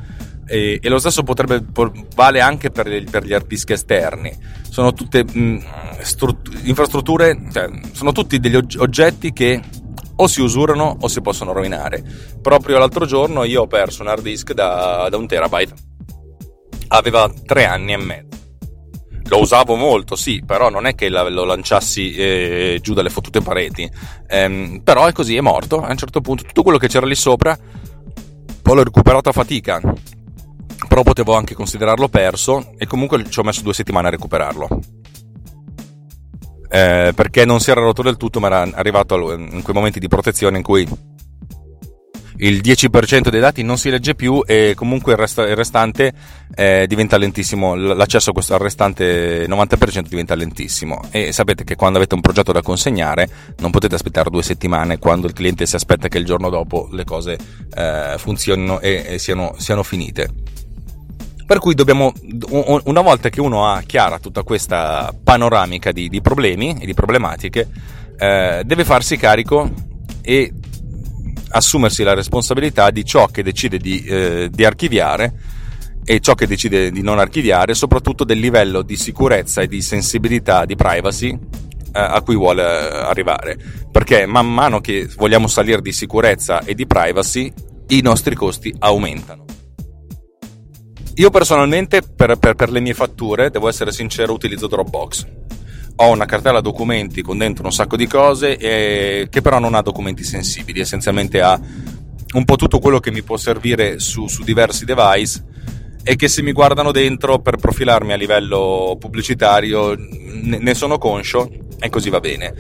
e, 0.47 0.79
e, 0.83 0.89
lo 0.89 0.99
stesso 0.99 1.23
potrebbe 1.23 1.65
vale 2.15 2.41
anche 2.41 2.71
per, 2.71 3.05
per 3.11 3.25
gli 3.25 3.37
disk 3.47 3.71
esterni. 3.71 4.37
Sono 4.69 4.93
tutte 4.93 5.25
mh, 5.25 5.39
mm, 5.39 5.59
strut- 6.01 6.61
infrastrutture, 6.65 7.39
cioè, 7.53 7.69
sono 7.93 8.13
tutti 8.13 8.39
degli 8.39 8.57
oggetti 8.57 9.33
che 9.33 9.61
o 10.15 10.27
si 10.27 10.41
usurano 10.41 10.97
o 11.01 11.09
si 11.09 11.21
possono 11.21 11.53
rovinare. 11.53 12.03
Proprio 12.41 12.79
l'altro 12.79 13.07
giorno 13.07 13.45
io 13.45 13.63
ho 13.63 13.67
perso 13.67 14.03
un 14.03 14.09
hard 14.09 14.23
disk 14.23 14.53
da, 14.53 15.09
da 15.11 15.17
un 15.17 15.27
terabyte. 15.27 15.75
Aveva 16.89 17.31
tre 17.47 17.65
anni 17.65 17.93
e 17.93 17.97
mezzo. 17.97 18.41
Lo 19.29 19.41
usavo 19.41 19.77
molto, 19.77 20.15
sì, 20.15 20.43
però 20.45 20.69
non 20.69 20.85
è 20.85 20.95
che 20.95 21.09
lo 21.09 21.45
lanciassi 21.45 22.15
eh, 22.15 22.79
giù 22.83 22.93
dalle 22.93 23.09
fottute 23.09 23.41
pareti. 23.41 23.91
Ehm, 24.27 24.81
però 24.85 25.07
è 25.07 25.13
così, 25.13 25.37
è 25.37 25.41
morto. 25.41 25.81
A 25.81 25.91
un 25.91 25.97
certo 25.97 26.21
punto 26.21 26.43
tutto 26.45 26.63
quello 26.63 26.77
che 26.77 26.89
c'era 26.89 27.07
lì 27.07 27.15
sopra 27.15 27.59
poi 28.63 28.77
l'ho 28.77 28.85
recuperato 28.85 29.29
a 29.29 29.33
fatica 29.33 29.81
però 30.93 31.05
potevo 31.05 31.35
anche 31.35 31.55
considerarlo 31.55 32.09
perso 32.09 32.75
e 32.77 32.87
comunque 32.87 33.25
ci 33.31 33.39
ho 33.39 33.43
messo 33.43 33.63
due 33.63 33.73
settimane 33.73 34.09
a 34.09 34.11
recuperarlo. 34.11 34.69
Eh, 36.69 37.13
perché 37.15 37.47
non 37.47 37.61
si 37.61 37.71
era 37.71 37.81
rotto 37.81 38.03
del 38.03 38.19
tutto, 38.19 38.41
ma 38.41 38.49
era 38.49 38.69
arrivato 38.75 39.33
in 39.33 39.63
quei 39.63 39.75
momenti 39.75 39.99
di 39.99 40.09
protezione 40.09 40.59
in 40.59 40.63
cui 40.63 40.87
il 42.37 42.61
10% 42.61 43.31
dei 43.31 43.41
dati 43.41 43.63
non 43.63 43.79
si 43.79 43.89
legge 43.89 44.15
più 44.15 44.43
e 44.45 44.75
comunque 44.77 45.13
il, 45.13 45.19
rest- 45.19 45.39
il 45.39 45.57
restante 45.57 46.13
eh, 46.55 46.85
diventa 46.87 47.17
lentissimo, 47.17 47.75
l'accesso 47.75 48.29
a 48.29 48.33
questo, 48.35 48.53
al 48.53 48.61
restante 48.61 49.47
90% 49.47 50.09
diventa 50.09 50.35
lentissimo 50.35 51.01
e 51.11 51.33
sapete 51.33 51.65
che 51.65 51.75
quando 51.75 51.97
avete 51.97 52.15
un 52.15 52.21
progetto 52.21 52.53
da 52.53 52.61
consegnare 52.61 53.29
non 53.61 53.71
potete 53.71 53.95
aspettare 53.95 54.29
due 54.29 54.43
settimane 54.43 54.99
quando 54.99 55.27
il 55.27 55.33
cliente 55.33 55.65
si 55.65 55.75
aspetta 55.75 56.09
che 56.09 56.19
il 56.19 56.27
giorno 56.27 56.51
dopo 56.51 56.89
le 56.93 57.05
cose 57.05 57.39
eh, 57.75 58.17
funzionino 58.19 58.79
e, 58.81 59.05
e 59.07 59.19
siano, 59.19 59.55
siano 59.57 59.83
finite. 59.83 60.61
Per 61.53 61.61
cui 61.61 61.75
dobbiamo, 61.75 62.15
una 62.85 63.03
volta 63.03 63.29
che 63.29 63.43
uno 63.43 63.67
ha 63.67 63.83
chiara 63.83 64.19
tutta 64.19 64.43
questa 64.43 65.15
panoramica 65.23 65.93
di, 65.93 66.09
di 66.09 66.23
problemi 66.23 66.79
e 66.81 66.87
di 66.87 66.95
problematiche, 66.95 67.69
eh, 68.17 68.63
deve 68.65 68.87
farsi 68.87 69.19
carico 69.19 69.71
e 70.23 70.51
assumersi 71.51 72.05
la 72.05 72.15
responsabilità 72.15 72.91
di 72.91 73.05
ciò 73.05 73.27
che 73.27 73.43
decide 73.43 73.77
di, 73.77 74.03
eh, 74.03 74.49
di 74.51 74.65
archiviare 74.65 75.35
e 76.03 76.21
ciò 76.21 76.33
che 76.33 76.47
decide 76.47 76.91
di 76.91 77.03
non 77.03 77.19
archiviare, 77.19 77.75
soprattutto 77.75 78.25
del 78.25 78.39
livello 78.39 78.81
di 78.81 78.97
sicurezza 78.97 79.61
e 79.61 79.67
di 79.67 79.83
sensibilità, 79.83 80.65
di 80.65 80.75
privacy 80.75 81.29
eh, 81.33 81.39
a 81.93 82.23
cui 82.23 82.35
vuole 82.35 82.63
arrivare. 82.63 83.59
Perché 83.93 84.25
man 84.25 84.51
mano 84.51 84.81
che 84.81 85.07
vogliamo 85.19 85.49
salire 85.49 85.83
di 85.83 85.93
sicurezza 85.93 86.61
e 86.61 86.75
di 86.75 86.87
privacy, 86.87 87.53
i 87.89 88.01
nostri 88.01 88.35
costi 88.35 88.75
aumentano. 88.79 89.45
Io 91.17 91.31
personalmente 91.31 92.01
per, 92.03 92.37
per, 92.37 92.55
per, 92.55 92.71
le 92.71 92.81
mie 92.81 92.95
fatture, 92.95 93.51
devo 93.51 93.69
essere 93.69 93.93
sincero, 93.93 94.33
utilizzo 94.33 94.67
Dropbox. 94.67 95.27
Ho 95.97 96.11
una 96.11 96.25
cartella 96.25 96.61
documenti 96.61 97.21
con 97.21 97.37
dentro 97.37 97.65
un 97.65 97.73
sacco 97.73 97.97
di 97.97 98.07
cose 98.07 98.57
e, 98.57 99.29
che 99.31 99.43
però 99.43 99.59
non 99.59 99.75
ha 99.75 99.83
documenti 99.83 100.25
sensibili, 100.25 100.81
essenzialmente 100.81 101.43
ha 101.43 101.61
un 102.33 102.45
po' 102.45 102.57
tutto 102.57 102.79
quello 102.79 102.99
che 102.99 103.11
mi 103.11 103.23
può 103.23 103.37
servire 103.37 103.99
su, 103.99 104.27
su 104.27 104.43
diversi 104.43 104.87
device 104.87 105.45
e 106.03 106.17
che 106.17 106.29
se 106.29 106.43
mi 106.43 106.53
guardano 106.53 106.93
dentro 106.93 107.41
per 107.41 107.57
profilarmi 107.57 108.13
a 108.13 108.17
livello 108.17 108.97
pubblicitario 108.99 109.95
ne, 109.97 110.59
ne 110.59 110.75
sono 110.75 110.97
conscio 110.99 111.49
e 111.79 111.91
così 111.91 112.09
va 112.11 112.21
bene. 112.21 112.55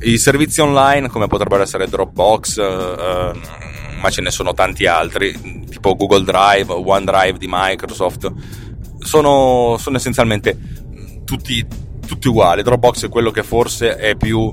I 0.00 0.16
servizi 0.18 0.60
online 0.60 1.08
come 1.08 1.26
potrebbero 1.26 1.62
essere 1.62 1.88
Dropbox, 1.88 2.58
eh, 2.58 3.32
ma 4.00 4.10
ce 4.10 4.20
ne 4.22 4.30
sono 4.30 4.54
tanti 4.54 4.86
altri, 4.86 5.64
tipo 5.68 5.94
Google 5.96 6.24
Drive, 6.24 6.72
OneDrive 6.72 7.38
di 7.38 7.46
Microsoft, 7.48 8.32
sono, 8.98 9.76
sono 9.78 9.96
essenzialmente 9.96 10.56
tutti, 11.24 11.64
tutti, 12.06 12.28
uguali. 12.28 12.62
Dropbox 12.62 13.06
è 13.06 13.08
quello 13.08 13.30
che 13.30 13.42
forse 13.42 13.96
è 13.96 14.16
più 14.16 14.52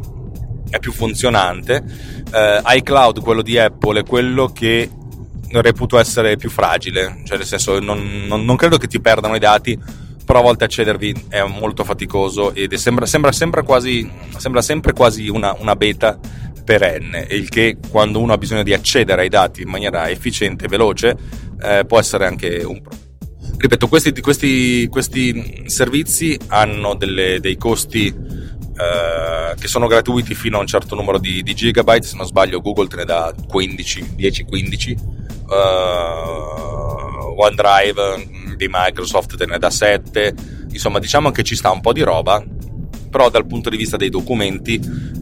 è 0.69 0.79
più 0.79 0.91
funzionante. 0.91 1.83
Eh, 2.31 2.61
iCloud, 2.77 3.21
quello 3.21 3.41
di 3.41 3.57
Apple, 3.57 4.01
è 4.01 4.03
quello 4.03 4.47
che 4.47 4.89
reputo 5.61 5.97
essere 5.97 6.35
più 6.35 6.49
fragile, 6.49 7.21
cioè 7.23 7.37
nel 7.37 7.45
senso 7.45 7.79
non, 7.79 8.25
non, 8.27 8.43
non 8.43 8.55
credo 8.55 8.77
che 8.77 8.87
ti 8.87 8.99
perdano 8.99 9.35
i 9.35 9.39
dati, 9.39 9.79
però 10.25 10.39
a 10.39 10.41
volte 10.41 10.65
accedervi 10.65 11.27
è 11.29 11.43
molto 11.43 11.83
faticoso 11.83 12.53
ed 12.53 12.73
sembra, 12.73 13.05
sembra, 13.05 13.31
sembra, 13.31 13.61
quasi, 13.61 14.09
sembra 14.37 14.61
sempre 14.61 14.91
quasi 14.93 15.29
una, 15.29 15.55
una 15.59 15.75
beta 15.75 16.17
perenne, 16.65 17.27
il 17.29 17.47
che 17.47 17.77
quando 17.89 18.19
uno 18.19 18.33
ha 18.33 18.37
bisogno 18.37 18.63
di 18.63 18.73
accedere 18.73 19.21
ai 19.21 19.29
dati 19.29 19.61
in 19.61 19.69
maniera 19.69 20.09
efficiente 20.09 20.65
e 20.65 20.67
veloce 20.67 21.15
eh, 21.61 21.85
può 21.87 21.99
essere 21.99 22.25
anche 22.25 22.63
un 22.65 22.81
problema. 22.81 23.03
Ripeto, 23.57 23.87
questi, 23.87 24.19
questi, 24.19 24.87
questi 24.89 25.63
servizi 25.67 26.37
hanno 26.47 26.95
delle, 26.95 27.39
dei 27.39 27.55
costi 27.55 28.07
eh, 28.07 29.55
che 29.57 29.67
sono 29.67 29.87
gratuiti 29.87 30.35
fino 30.35 30.57
a 30.57 30.59
un 30.59 30.67
certo 30.67 30.95
numero 30.95 31.17
di, 31.19 31.41
di, 31.41 31.55
gigabyte, 31.55 32.05
se 32.05 32.17
non 32.17 32.25
sbaglio 32.25 32.59
Google 32.59 32.87
te 32.87 32.97
ne 32.97 33.05
dà 33.05 33.33
15, 33.47 34.15
10-15, 34.17 34.95
uh, 35.47 37.39
OneDrive 37.39 38.55
di 38.57 38.67
Microsoft 38.69 39.37
te 39.37 39.45
ne 39.45 39.57
dà 39.57 39.69
7, 39.69 40.33
insomma 40.71 40.99
diciamo 40.99 41.31
che 41.31 41.43
ci 41.43 41.55
sta 41.55 41.71
un 41.71 41.79
po' 41.79 41.93
di 41.93 42.01
roba, 42.01 42.43
però 43.15 43.29
dal 43.29 43.45
punto 43.45 43.69
di 43.69 43.77
vista 43.77 43.95
dei 43.95 44.09
documenti 44.09 44.77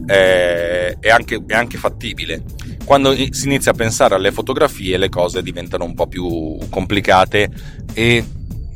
eh, 0.06 0.98
è, 0.98 1.10
anche, 1.10 1.40
è 1.46 1.54
anche 1.54 1.78
fattibile. 1.78 2.42
Quando 2.84 3.14
si 3.14 3.44
inizia 3.44 3.70
a 3.70 3.74
pensare 3.74 4.16
alle 4.16 4.32
fotografie 4.32 4.98
le 4.98 5.08
cose 5.08 5.44
diventano 5.44 5.84
un 5.84 5.94
po' 5.94 6.08
più 6.08 6.58
complicate 6.70 7.48
e 7.92 8.24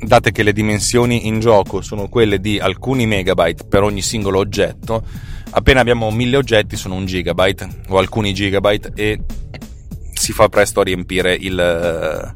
date 0.00 0.30
che 0.30 0.44
le 0.44 0.52
dimensioni 0.52 1.26
in 1.26 1.40
gioco 1.40 1.80
sono 1.80 2.08
quelle 2.08 2.38
di 2.38 2.60
alcuni 2.60 3.08
megabyte 3.08 3.64
per 3.64 3.82
ogni 3.82 4.02
singolo 4.02 4.38
oggetto, 4.38 5.02
appena 5.50 5.80
abbiamo 5.80 6.12
mille 6.12 6.36
oggetti 6.36 6.76
sono 6.76 6.94
un 6.94 7.04
gigabyte 7.04 7.68
o 7.88 7.98
alcuni 7.98 8.32
gigabyte 8.32 8.92
e 8.94 9.18
si 10.12 10.32
fa 10.32 10.48
presto 10.48 10.78
a 10.78 10.84
riempire 10.84 11.34
il, 11.34 12.34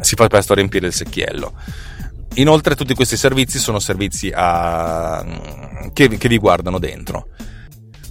si 0.00 0.16
fa 0.16 0.26
presto 0.26 0.52
a 0.52 0.56
riempire 0.56 0.88
il 0.88 0.92
secchiello. 0.92 1.54
Inoltre 2.36 2.74
tutti 2.74 2.94
questi 2.94 3.16
servizi 3.16 3.58
sono 3.58 3.78
servizi 3.78 4.30
a, 4.34 5.24
che, 5.92 6.08
che, 6.08 6.28
vi 6.28 6.38
guardano 6.38 6.78
dentro. 6.78 7.28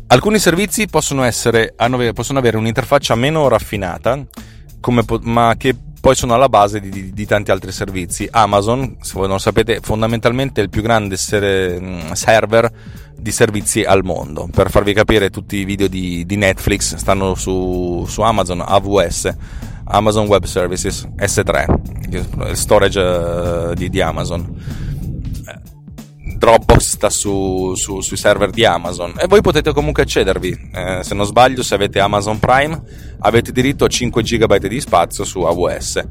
Alcuni 0.07 0.39
servizi 0.39 0.87
possono, 0.87 1.23
essere, 1.23 1.75
possono 2.13 2.39
avere 2.39 2.57
un'interfaccia 2.57 3.15
meno 3.15 3.47
raffinata, 3.47 4.23
come, 4.79 5.03
ma 5.21 5.55
che 5.57 5.75
poi 6.01 6.15
sono 6.15 6.33
alla 6.35 6.49
base 6.49 6.79
di, 6.79 6.89
di, 6.89 7.13
di, 7.13 7.25
tanti 7.25 7.51
altri 7.51 7.71
servizi. 7.71 8.27
Amazon, 8.29 8.97
se 9.01 9.13
voi 9.15 9.27
non 9.27 9.39
sapete, 9.39 9.79
fondamentalmente 9.81 10.61
è 10.61 10.63
il 10.63 10.69
più 10.69 10.81
grande 10.81 11.17
server 11.17 12.71
di 13.15 13.31
servizi 13.31 13.83
al 13.83 14.03
mondo. 14.03 14.47
Per 14.51 14.69
farvi 14.69 14.93
capire, 14.93 15.29
tutti 15.29 15.57
i 15.57 15.65
video 15.65 15.87
di, 15.87 16.25
di 16.25 16.35
Netflix 16.35 16.95
stanno 16.95 17.35
su, 17.35 18.05
su 18.07 18.21
Amazon 18.21 18.63
AWS 18.65 19.35
Amazon 19.85 20.27
Web 20.27 20.45
Services 20.45 21.07
S3, 21.17 22.09
il 22.09 22.55
storage 22.55 22.99
uh, 22.99 23.73
di, 23.73 23.89
di, 23.89 24.01
Amazon. 24.01 24.93
Dropbox 26.37 26.79
sta 26.79 27.09
su, 27.09 27.73
su, 27.75 28.01
sui 28.01 28.17
server 28.17 28.49
di 28.49 28.65
Amazon 28.65 29.13
e 29.17 29.25
voi 29.27 29.41
potete 29.41 29.71
comunque 29.73 30.03
accedervi. 30.03 30.69
Eh, 30.73 30.99
se 31.01 31.15
non 31.15 31.25
sbaglio, 31.25 31.63
se 31.63 31.75
avete 31.75 31.99
Amazon 31.99 32.39
Prime, 32.39 32.81
avete 33.19 33.51
diritto 33.51 33.85
a 33.85 33.87
5 33.87 34.21
GB 34.21 34.57
di 34.67 34.81
spazio 34.81 35.23
su 35.23 35.41
AWS. 35.41 36.07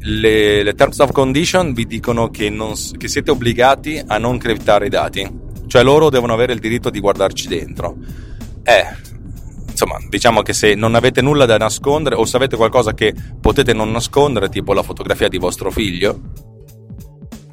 Le, 0.00 0.62
le, 0.62 0.74
Terms 0.74 0.98
of 0.98 1.12
Condition 1.12 1.72
vi 1.72 1.86
dicono 1.86 2.28
che, 2.28 2.50
non, 2.50 2.74
che 2.96 3.08
siete 3.08 3.30
obbligati 3.30 4.02
a 4.04 4.18
non 4.18 4.36
criptare 4.36 4.86
i 4.86 4.90
dati, 4.90 5.28
cioè 5.66 5.82
loro 5.82 6.10
devono 6.10 6.32
avere 6.32 6.52
il 6.52 6.58
diritto 6.58 6.90
di 6.90 7.00
guardarci 7.00 7.48
dentro. 7.48 7.96
Eh, 8.62 9.11
insomma, 9.82 9.98
diciamo 10.08 10.42
che 10.42 10.52
se 10.52 10.74
non 10.74 10.94
avete 10.94 11.20
nulla 11.20 11.44
da 11.44 11.56
nascondere 11.56 12.14
o 12.14 12.24
se 12.24 12.36
avete 12.36 12.56
qualcosa 12.56 12.94
che 12.94 13.14
potete 13.40 13.72
non 13.72 13.90
nascondere, 13.90 14.48
tipo 14.48 14.72
la 14.72 14.82
fotografia 14.82 15.28
di 15.28 15.38
vostro 15.38 15.70
figlio, 15.70 16.20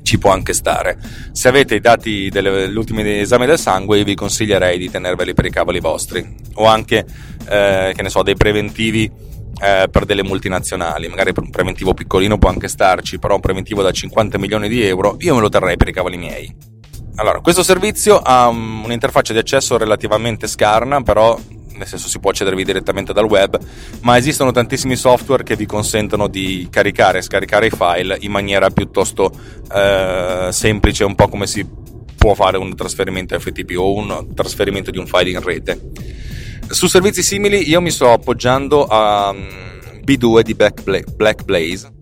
ci 0.03 0.17
può 0.17 0.31
anche 0.31 0.53
stare. 0.53 0.98
Se 1.31 1.48
avete 1.48 1.75
i 1.75 1.79
dati 1.79 2.29
dell'ultimo 2.29 3.01
esame 3.01 3.45
del 3.45 3.59
sangue, 3.59 4.03
vi 4.03 4.15
consiglierei 4.15 4.77
di 4.77 4.89
tenerveli 4.89 5.33
per 5.33 5.45
i 5.45 5.51
cavoli 5.51 5.79
vostri, 5.79 6.27
o 6.55 6.65
anche, 6.65 7.05
eh, 7.48 7.93
che 7.95 8.01
ne 8.01 8.09
so, 8.09 8.24
dei 8.24 8.36
preventivi 8.36 9.12
eh, 9.62 9.88
per 9.89 10.05
delle 10.05 10.24
multinazionali. 10.24 11.07
Magari 11.07 11.31
un 11.36 11.50
preventivo 11.50 11.93
piccolino 11.93 12.38
può 12.38 12.50
anche 12.50 12.67
starci, 12.67 13.19
però 13.19 13.36
un 13.36 13.41
preventivo 13.41 13.81
da 13.83 13.91
50 13.91 14.38
milioni 14.38 14.67
di 14.67 14.83
euro, 14.83 15.15
io 15.19 15.36
me 15.36 15.41
lo 15.41 15.50
terrei 15.50 15.77
per 15.77 15.89
i 15.89 15.93
cavoli 15.93 16.17
miei. 16.17 16.55
Allora, 17.15 17.41
questo 17.41 17.63
servizio 17.63 18.17
ha 18.17 18.48
un'interfaccia 18.48 19.33
di 19.33 19.39
accesso 19.39 19.77
relativamente 19.77 20.48
scarna, 20.48 21.01
però 21.01 21.38
nel 21.79 21.88
senso 21.88 22.09
si 22.09 22.19
può 22.19 22.29
accedervi 22.29 22.63
direttamente 22.63 23.13
dal 23.13 23.25
web, 23.25 23.57
ma 24.01 24.17
esistono 24.17 24.51
tantissimi 24.51 24.95
software 24.95 25.43
che 25.43 25.55
vi 25.55 25.65
consentono 25.65 26.27
di 26.27 26.67
caricare 26.69 27.19
e 27.19 27.21
scaricare 27.21 27.67
i 27.67 27.71
file 27.71 28.17
in 28.19 28.31
maniera 28.31 28.69
piuttosto 28.69 29.31
eh, 29.74 30.50
semplice, 30.51 31.05
un 31.05 31.15
po' 31.15 31.29
come 31.29 31.48
si 31.48 31.65
può 32.17 32.33
fare 32.33 32.57
un 32.57 32.75
trasferimento 32.75 33.39
FTP 33.39 33.75
o 33.77 33.93
un 33.93 34.27
trasferimento 34.36 34.91
di 34.91 34.98
un 34.98 35.07
file 35.07 35.29
in 35.29 35.41
rete. 35.41 35.79
Su 36.67 36.88
servizi 36.88 37.24
simili 37.24 37.67
io 37.67 37.81
mi 37.81 37.89
sto 37.89 38.12
appoggiando 38.12 38.86
a 38.86 39.33
mm, 39.33 40.01
B2 40.03 40.41
di 40.41 40.53
Black 40.53 41.43
Blaze 41.43 41.93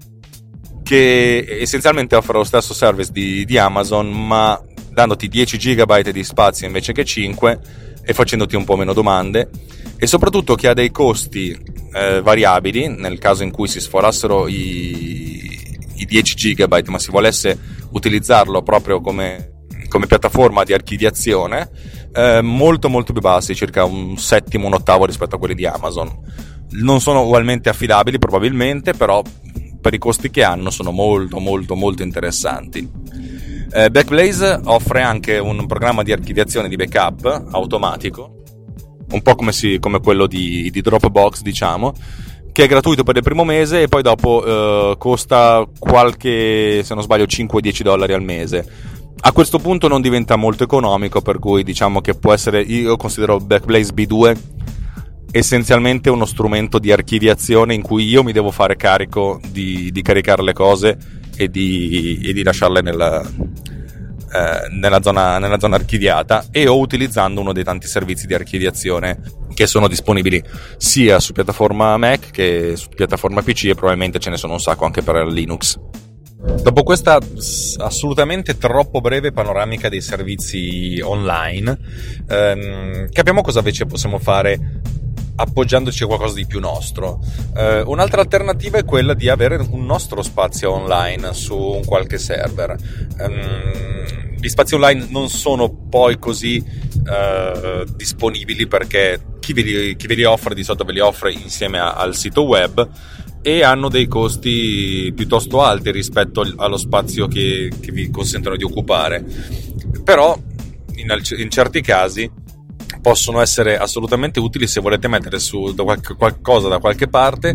che 0.83 1.45
essenzialmente 1.61 2.15
offre 2.15 2.37
lo 2.37 2.43
stesso 2.43 2.73
service 2.73 3.11
di, 3.11 3.45
di 3.45 3.57
Amazon 3.57 4.09
ma 4.09 4.59
dandoti 4.89 5.27
10 5.27 5.57
GB 5.57 6.09
di 6.09 6.23
spazio 6.23 6.65
invece 6.65 6.93
che 6.93 7.05
5 7.05 7.59
e 8.07 8.13
facendoti 8.13 8.55
un 8.55 8.63
po' 8.63 8.77
meno 8.77 8.93
domande 8.93 9.49
e 9.97 10.07
soprattutto 10.07 10.55
che 10.55 10.69
ha 10.69 10.73
dei 10.73 10.91
costi 10.91 11.51
eh, 11.93 12.21
variabili 12.21 12.87
nel 12.87 13.19
caso 13.19 13.43
in 13.43 13.51
cui 13.51 13.67
si 13.67 13.81
sforassero 13.81 14.47
i, 14.47 15.75
i 15.95 16.05
10 16.05 16.53
GB 16.53 16.87
ma 16.87 16.99
si 16.99 17.11
volesse 17.11 17.59
utilizzarlo 17.91 18.61
proprio 18.61 19.01
come, 19.01 19.65
come 19.89 20.07
piattaforma 20.07 20.63
di 20.63 20.71
archiviazione 20.71 21.69
eh, 22.13 22.41
molto 22.41 22.87
molto 22.87 23.11
più 23.11 23.21
bassi 23.21 23.53
circa 23.53 23.83
un 23.83 24.17
settimo 24.17 24.67
un 24.67 24.75
ottavo 24.75 25.05
rispetto 25.05 25.35
a 25.35 25.39
quelli 25.39 25.55
di 25.55 25.65
Amazon. 25.65 26.09
Non 26.69 27.01
sono 27.01 27.23
ugualmente 27.23 27.67
affidabili 27.67 28.19
probabilmente 28.19 28.93
però 28.93 29.21
per 29.81 29.93
i 29.93 29.97
costi 29.97 30.31
che 30.31 30.43
hanno 30.43 30.69
sono 30.69 30.91
molto 30.91 31.39
molto 31.39 31.75
molto 31.75 32.03
interessanti 32.03 32.89
eh, 33.71 33.89
Backblaze 33.89 34.61
offre 34.65 35.01
anche 35.01 35.37
un 35.37 35.65
programma 35.65 36.03
di 36.03 36.11
archiviazione 36.11 36.67
di 36.67 36.75
backup 36.75 37.47
automatico, 37.51 38.43
un 39.11 39.21
po' 39.21 39.35
come, 39.35 39.51
si, 39.51 39.77
come 39.79 39.99
quello 39.99 40.27
di, 40.27 40.69
di, 40.71 40.81
Dropbox, 40.81 41.41
diciamo, 41.41 41.93
che 42.51 42.63
è 42.63 42.67
gratuito 42.67 43.03
per 43.03 43.15
il 43.17 43.23
primo 43.23 43.43
mese 43.43 43.83
e 43.83 43.87
poi 43.87 44.01
dopo 44.01 44.43
eh, 44.45 44.95
costa 44.97 45.67
qualche, 45.77 46.81
se 46.83 46.93
non 46.93 47.03
sbaglio, 47.03 47.25
5-10 47.25 47.81
dollari 47.81 48.13
al 48.13 48.23
mese. 48.23 48.65
A 49.19 49.31
questo 49.31 49.59
punto 49.59 49.87
non 49.87 50.01
diventa 50.01 50.35
molto 50.35 50.63
economico, 50.63 51.21
per 51.21 51.39
cui 51.39 51.63
diciamo 51.63 52.01
che 52.01 52.13
può 52.13 52.33
essere, 52.33 52.61
io 52.61 52.95
considero 52.97 53.39
Backblaze 53.39 53.93
B2 53.93 54.37
essenzialmente 55.31 56.09
uno 56.09 56.25
strumento 56.25 56.79
di 56.79 56.91
archiviazione 56.91 57.73
in 57.73 57.81
cui 57.81 58.05
io 58.07 58.23
mi 58.23 58.31
devo 58.31 58.51
fare 58.51 58.75
carico 58.75 59.39
di, 59.51 59.91
di 59.91 60.01
caricare 60.01 60.41
le 60.41 60.53
cose 60.53 60.97
e 61.35 61.49
di, 61.49 62.19
e 62.23 62.33
di 62.33 62.43
lasciarle 62.43 62.81
nella, 62.81 63.23
eh, 64.31 64.67
nella, 64.71 65.01
zona, 65.01 65.39
nella 65.39 65.59
zona 65.59 65.75
archiviata 65.75 66.45
e 66.51 66.67
o 66.67 66.79
utilizzando 66.79 67.41
uno 67.41 67.53
dei 67.53 67.63
tanti 67.63 67.87
servizi 67.87 68.27
di 68.27 68.33
archiviazione 68.33 69.19
che 69.53 69.67
sono 69.67 69.87
disponibili 69.87 70.43
sia 70.77 71.19
su 71.19 71.33
piattaforma 71.33 71.97
Mac 71.97 72.31
che 72.31 72.75
su 72.75 72.89
piattaforma 72.89 73.41
PC 73.41 73.65
e 73.65 73.75
probabilmente 73.75 74.19
ce 74.19 74.29
ne 74.29 74.37
sono 74.37 74.53
un 74.53 74.59
sacco 74.59 74.85
anche 74.85 75.01
per 75.01 75.25
Linux. 75.27 75.79
Dopo 76.61 76.83
questa 76.83 77.19
assolutamente 77.77 78.57
troppo 78.57 79.01
breve 79.01 79.31
panoramica 79.31 79.89
dei 79.89 80.01
servizi 80.01 80.99
online, 81.03 81.77
ehm, 82.29 83.09
capiamo 83.11 83.41
cosa 83.41 83.59
invece 83.59 83.85
possiamo 83.85 84.19
fare 84.19 84.81
appoggiandoci 85.39 86.03
a 86.03 86.07
qualcosa 86.07 86.33
di 86.35 86.45
più 86.45 86.59
nostro. 86.59 87.19
Eh, 87.55 87.81
un'altra 87.81 88.21
alternativa 88.21 88.77
è 88.77 88.83
quella 88.83 89.13
di 89.13 89.29
avere 89.29 89.55
un 89.69 89.85
nostro 89.85 90.21
spazio 90.23 90.71
online 90.71 91.33
su 91.33 91.55
un 91.55 91.85
qualche 91.85 92.17
server. 92.17 92.75
Um, 93.19 94.35
gli 94.39 94.49
spazi 94.49 94.75
online 94.75 95.07
non 95.09 95.29
sono 95.29 95.69
poi 95.69 96.19
così 96.19 96.63
uh, 96.63 97.83
disponibili 97.95 98.67
perché 98.67 99.19
chi 99.39 99.53
ve, 99.53 99.61
li, 99.61 99.95
chi 99.95 100.07
ve, 100.07 100.15
li, 100.15 100.23
offre 100.23 100.53
di 100.53 100.63
solito 100.63 100.83
ve 100.83 100.93
li 100.93 100.99
offre 100.99 101.31
insieme 101.31 101.79
a, 101.79 101.93
al 101.93 102.15
sito 102.15 102.43
web 102.43 102.87
e 103.41 103.63
hanno 103.63 103.89
dei 103.89 104.07
costi 104.07 105.11
piuttosto 105.15 105.61
alti 105.63 105.91
rispetto 105.91 106.45
allo 106.57 106.77
spazio 106.77 107.27
che, 107.27 107.71
che 107.79 107.91
vi 107.91 108.09
consentono 108.09 108.55
di 108.55 108.63
occupare. 108.63 109.23
Però 110.03 110.37
in, 110.95 111.15
in 111.37 111.49
certi 111.49 111.81
casi 111.81 112.29
possono 113.01 113.41
essere 113.41 113.77
assolutamente 113.77 114.39
utili 114.39 114.67
se 114.67 114.81
volete 114.81 115.07
mettere 115.07 115.39
su 115.39 115.73
da 115.73 115.83
qualche, 115.83 116.15
qualcosa 116.15 116.67
da 116.67 116.79
qualche 116.79 117.07
parte 117.07 117.53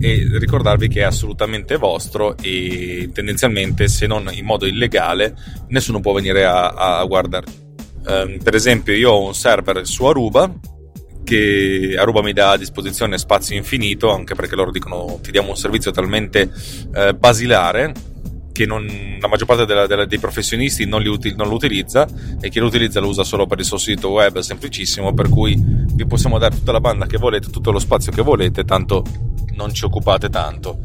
e 0.00 0.26
ricordarvi 0.38 0.88
che 0.88 1.00
è 1.00 1.04
assolutamente 1.04 1.76
vostro 1.76 2.36
e 2.38 3.10
tendenzialmente 3.12 3.88
se 3.88 4.06
non 4.06 4.28
in 4.32 4.44
modo 4.44 4.66
illegale 4.66 5.34
nessuno 5.68 6.00
può 6.00 6.12
venire 6.12 6.44
a, 6.44 6.68
a 6.68 7.04
guardare. 7.04 7.46
Um, 8.04 8.38
per 8.42 8.54
esempio 8.54 8.94
io 8.94 9.12
ho 9.12 9.26
un 9.26 9.34
server 9.34 9.86
su 9.86 10.04
Aruba 10.04 10.52
che 11.24 11.94
Aruba 11.96 12.20
mi 12.20 12.32
dà 12.32 12.50
a 12.50 12.56
disposizione 12.56 13.16
spazio 13.16 13.56
infinito, 13.56 14.12
anche 14.12 14.34
perché 14.34 14.56
loro 14.56 14.72
dicono 14.72 15.20
ti 15.22 15.30
diamo 15.30 15.50
un 15.50 15.56
servizio 15.56 15.92
talmente 15.92 16.50
eh, 16.94 17.14
basilare 17.14 17.92
che 18.52 18.66
non, 18.66 18.86
la 19.20 19.28
maggior 19.28 19.46
parte 19.46 19.64
della, 19.64 19.86
della, 19.86 20.04
dei 20.04 20.18
professionisti 20.18 20.86
non, 20.86 21.04
uti, 21.06 21.34
non, 21.34 21.48
lo 21.48 21.54
utilizza 21.54 22.06
e 22.40 22.48
chi 22.50 22.58
lo 22.58 22.66
utilizza 22.66 23.00
lo 23.00 23.08
usa 23.08 23.24
solo 23.24 23.46
per 23.46 23.58
il 23.58 23.64
suo 23.64 23.78
sito 23.78 24.10
web 24.10 24.38
semplicissimo 24.38 25.12
per 25.14 25.28
cui 25.28 25.56
vi 25.58 26.06
possiamo 26.06 26.38
dare 26.38 26.54
tutta 26.56 26.72
la 26.72 26.80
banda 26.80 27.06
che 27.06 27.16
volete 27.16 27.48
tutto 27.48 27.70
lo 27.70 27.78
spazio 27.78 28.12
che 28.12 28.22
volete 28.22 28.64
tanto 28.64 29.02
non 29.54 29.72
ci 29.72 29.84
occupate 29.84 30.28
tanto. 30.28 30.80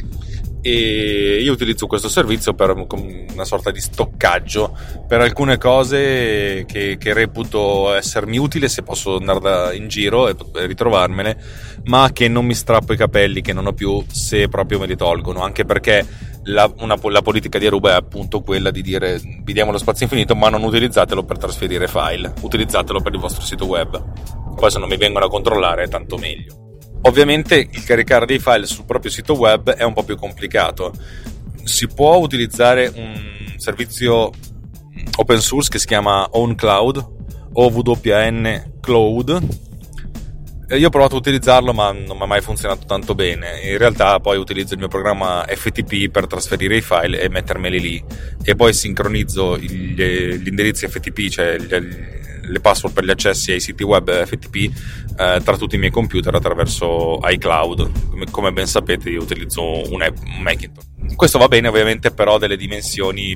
E 0.60 1.40
io 1.42 1.54
utilizzo 1.54 1.86
questo 1.88 2.10
servizio 2.10 2.54
per 2.54 2.72
una 2.72 3.46
sorta 3.46 3.72
di 3.72 3.80
stoccaggio 3.80 4.76
per 5.08 5.22
alcune 5.22 5.58
cose 5.58 6.66
che, 6.68 6.98
che 7.00 7.14
reputo 7.14 7.94
essermi 7.94 8.38
utile 8.38 8.68
se 8.68 8.82
posso 8.82 9.18
andare 9.18 9.40
da, 9.40 9.74
in 9.74 9.88
giro 9.88 10.28
e 10.28 10.36
ritrovarmene 10.66 11.38
ma 11.86 12.10
che 12.12 12.28
non 12.28 12.46
mi 12.46 12.56
strappo 12.56 12.92
i 12.92 12.98
capelli 12.98 13.42
che 13.42 13.54
non 13.54 13.68
ho 13.68 13.74
più 13.74 14.04
se 14.12 14.50
proprio 14.50 14.80
me 14.80 14.88
li 14.88 14.98
tolgono 14.98 15.42
anche 15.42 15.64
perché 15.64 16.06
la, 16.48 16.72
una, 16.80 16.98
la, 17.01 17.22
politica 17.22 17.58
di 17.58 17.68
Aruba 17.68 17.92
è 17.92 17.96
appunto 17.96 18.42
quella 18.42 18.72
di 18.72 18.82
dire 18.82 19.20
vi 19.44 19.54
diamo 19.54 19.72
lo 19.72 19.77
spazio 19.77 20.06
infinito 20.06 20.36
ma 20.36 20.50
non 20.50 20.63
utilizzatelo 20.63 21.24
per 21.24 21.38
trasferire 21.38 21.88
file 21.88 22.34
utilizzatelo 22.42 23.01
per 23.01 23.13
il 23.13 23.20
vostro 23.20 23.44
sito 23.44 23.66
web 23.66 24.56
poi 24.56 24.72
se 24.72 24.80
non 24.80 24.89
mi 24.89 24.98
vengono 24.98 25.25
a 25.25 25.30
controllare 25.30 25.88
tanto 25.88 26.18
meglio 26.18 26.66
Ovviamente 27.01 27.56
il 27.72 27.84
caricare 27.84 28.25
dei 28.25 28.39
file 28.39 28.66
sul 28.66 28.86
proprio 28.86 29.12
sito 29.12 29.36
web 29.36 29.70
è 29.72 29.84
un 29.84 29.94
po' 29.94 30.04
più 30.04 30.18
complicato. 30.18 30.94
Si 31.63 31.88
può 31.88 32.18
utilizzare 32.18 32.92
un 32.94 33.54
servizio 33.58 34.32
open 35.16 35.39
source 35.39 35.70
che 35.70 35.80
si 35.80 35.86
chiama 35.86 36.27
OwnCloud 36.32 37.08
o 37.54 37.68
WN 37.68 38.80
Cloud. 38.82 39.48
Io 40.70 40.88
ho 40.88 40.90
provato 40.90 41.16
a 41.16 41.20
utilizzarlo 41.20 41.72
ma 41.72 41.94
non 41.94 42.18
mi 42.18 42.24
ha 42.24 42.26
mai 42.26 42.42
funzionato 42.42 42.86
tanto 42.86 43.16
bene. 43.16 43.62
In 43.62 43.78
realtà 43.78 44.20
poi 44.20 44.38
utilizzo 44.38 44.74
il 44.74 44.80
mio 44.80 44.90
programma 44.90 45.46
FTP 45.48 46.10
per 46.10 46.28
trasferire 46.28 46.76
i 46.76 46.82
file 46.82 47.22
e 47.22 47.30
mettermeli 47.30 47.80
lì 47.80 48.04
e 48.44 48.56
poi 48.56 48.74
sincronizzo 48.74 49.58
gli, 49.58 49.96
gli 49.96 50.48
indirizzi 50.48 50.88
FTP, 50.88 51.30
cioè 51.30 51.58
gli, 51.58 51.74
le 52.48 52.60
password 52.60 52.94
per 52.94 53.06
gli 53.06 53.10
accessi 53.10 53.51
ai 53.51 53.60
siti 53.60 53.84
web 53.84 54.25
FTP 54.25 54.56
eh, 54.56 55.42
tra 55.44 55.58
tutti 55.58 55.75
i 55.75 55.80
miei 55.80 55.92
computer 55.92 56.34
attraverso 56.34 57.20
iCloud. 57.24 58.30
Come, 58.32 58.51
ben 58.51 58.68
sapete, 58.68 59.10
io 59.10 59.22
utilizzo 59.22 59.62
un, 59.92 60.01
Macintosh. 60.42 60.86
Questo 61.16 61.38
va 61.38 61.48
bene 61.48 61.68
ovviamente 61.68 62.12
però 62.12 62.38
delle 62.38 62.58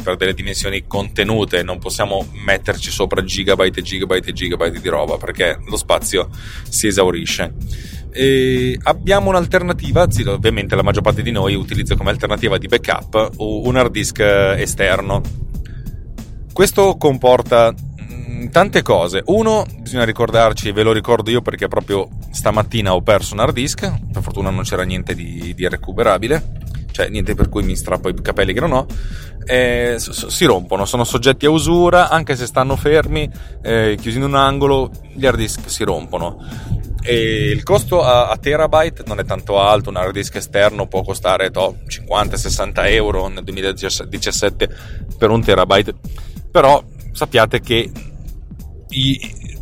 per 0.03 0.17
delle 0.17 0.33
dimensioni 0.33 0.85
contenute, 0.87 1.63
non 1.63 1.79
possiamo 1.79 2.27
metterci 2.43 2.91
sopra 2.91 3.23
gigabyte 3.23 3.79
e 3.79 3.83
gigabyte 3.83 4.29
e 4.29 4.33
gigabyte 4.33 4.79
di 4.79 4.89
roba 4.89 5.17
perché 5.17 5.57
lo 5.65 5.77
spazio 5.77 6.29
si 6.67 6.87
esaurisce. 6.87 7.53
E 8.11 8.77
abbiamo 8.83 9.29
un'alternativa, 9.29 10.09
sì, 10.11 10.23
ovviamente 10.23 10.75
la 10.75 10.83
maggior 10.83 11.01
parte 11.01 11.21
di 11.21 11.31
noi 11.31 11.55
utilizza 11.55 11.95
come 11.95 12.09
alternativa 12.09 12.57
di 12.57 12.67
backup 12.67 13.35
un 13.37 13.75
hard 13.75 13.91
disk 13.91 14.19
esterno. 14.19 15.21
Questo 16.51 16.97
comporta 16.97 17.73
tante 18.49 18.81
cose. 18.81 19.21
Uno, 19.25 19.65
bisogna 19.79 20.05
ricordarci, 20.05 20.71
ve 20.71 20.83
lo 20.83 20.91
ricordo 20.91 21.29
io 21.29 21.41
perché 21.41 21.67
proprio 21.67 22.07
stamattina 22.31 22.93
ho 22.93 23.01
perso 23.01 23.33
un 23.33 23.41
hard 23.41 23.53
disk, 23.53 23.91
per 24.11 24.21
fortuna 24.21 24.49
non 24.49 24.63
c'era 24.63 24.83
niente 24.83 25.13
di, 25.13 25.53
di 25.53 25.67
recuperabile, 25.67 26.59
cioè 26.91 27.09
niente 27.09 27.35
per 27.35 27.49
cui 27.49 27.63
mi 27.63 27.75
strappo 27.75 28.09
i 28.09 28.21
capelli 28.21 28.53
che 28.53 28.59
non 28.59 28.71
ho, 28.71 28.85
eh, 29.45 29.95
si 29.97 30.45
rompono, 30.45 30.85
sono 30.85 31.03
soggetti 31.03 31.45
a 31.45 31.49
usura, 31.49 32.09
anche 32.09 32.35
se 32.35 32.45
stanno 32.45 32.75
fermi, 32.75 33.29
eh, 33.61 33.97
chiusi 33.99 34.17
in 34.17 34.23
un 34.23 34.35
angolo, 34.35 34.91
gli 35.13 35.25
hard 35.25 35.37
disk 35.37 35.69
si 35.69 35.83
rompono. 35.83 36.37
E 37.03 37.49
il 37.49 37.63
costo 37.63 38.03
a, 38.03 38.29
a, 38.29 38.37
terabyte 38.37 39.03
non 39.07 39.19
è 39.19 39.25
tanto 39.25 39.59
alto, 39.59 39.89
un 39.89 39.95
hard 39.95 40.13
disk 40.13 40.35
esterno 40.35 40.87
può 40.87 41.01
costare 41.01 41.49
50-60 41.49 42.71
euro 42.93 43.27
nel 43.27 43.43
2017 43.43 44.69
per 45.17 45.29
un 45.31 45.41
terabyte, 45.41 45.95
però 46.51 46.83
sappiate 47.11 47.59
che 47.59 47.89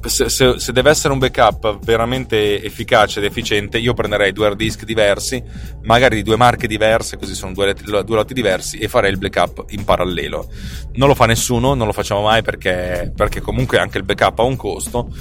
se, 0.07 0.29
se, 0.29 0.59
se, 0.59 0.71
deve 0.71 0.89
essere 0.89 1.13
un 1.13 1.19
backup 1.19 1.83
veramente 1.83 2.63
efficace 2.63 3.19
ed 3.19 3.25
efficiente, 3.25 3.77
io 3.77 3.93
prenderei 3.93 4.31
due 4.31 4.47
hard 4.47 4.57
disk 4.57 4.83
diversi, 4.85 5.43
magari 5.83 6.15
di 6.15 6.23
due 6.23 6.35
marche 6.35 6.67
diverse, 6.67 7.17
così 7.17 7.35
sono 7.35 7.53
due, 7.53 7.73
due 7.73 8.03
lotti 8.07 8.33
diversi, 8.33 8.77
e 8.77 8.87
farei 8.87 9.11
il 9.11 9.17
backup 9.17 9.65
in 9.69 9.83
parallelo. 9.83 10.49
Non 10.93 11.07
lo 11.07 11.15
fa 11.15 11.25
nessuno, 11.25 11.73
non 11.73 11.85
lo 11.85 11.93
facciamo 11.93 12.21
mai 12.21 12.41
perché, 12.41 13.11
perché 13.15 13.41
comunque 13.41 13.77
anche 13.77 13.97
il 13.97 14.03
backup 14.03 14.39
ha 14.39 14.43
un 14.43 14.55
costo. 14.55 15.13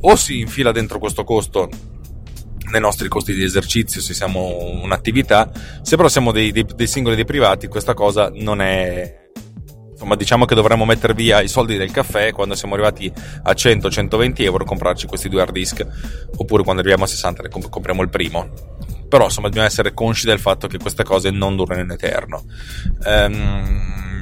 O 0.00 0.16
si 0.16 0.40
infila 0.40 0.72
dentro 0.72 0.98
questo 0.98 1.24
costo 1.24 1.68
nei 2.70 2.80
nostri 2.80 3.08
costi 3.08 3.34
di 3.34 3.42
esercizio 3.42 4.00
se 4.00 4.14
siamo 4.14 4.80
un'attività, 4.82 5.50
se 5.82 5.96
però 5.96 6.08
siamo 6.08 6.32
dei, 6.32 6.50
dei, 6.50 6.66
dei 6.74 6.86
singoli 6.86 7.14
dei 7.14 7.26
privati, 7.26 7.68
questa 7.68 7.94
cosa 7.94 8.30
non 8.34 8.60
è 8.60 9.21
insomma 10.02 10.16
diciamo 10.16 10.46
che 10.46 10.56
dovremmo 10.56 10.84
mettere 10.84 11.14
via 11.14 11.40
i 11.40 11.48
soldi 11.48 11.76
del 11.76 11.92
caffè 11.92 12.32
quando 12.32 12.56
siamo 12.56 12.74
arrivati 12.74 13.10
a 13.44 13.52
100-120 13.52 14.42
euro 14.42 14.64
comprarci 14.64 15.06
questi 15.06 15.28
due 15.28 15.42
hard 15.42 15.52
disk 15.52 15.86
oppure 16.36 16.64
quando 16.64 16.80
arriviamo 16.80 17.04
a 17.04 17.06
60 17.06 17.42
ne 17.42 17.48
comp- 17.48 17.70
compriamo 17.70 18.02
il 18.02 18.08
primo. 18.08 18.50
Però 19.08 19.24
insomma 19.24 19.46
dobbiamo 19.46 19.68
essere 19.68 19.94
consci 19.94 20.26
del 20.26 20.40
fatto 20.40 20.66
che 20.66 20.78
queste 20.78 21.04
cose 21.04 21.30
non 21.30 21.54
durano 21.54 21.82
in 21.82 21.90
eterno. 21.90 22.42
Um, 23.04 24.21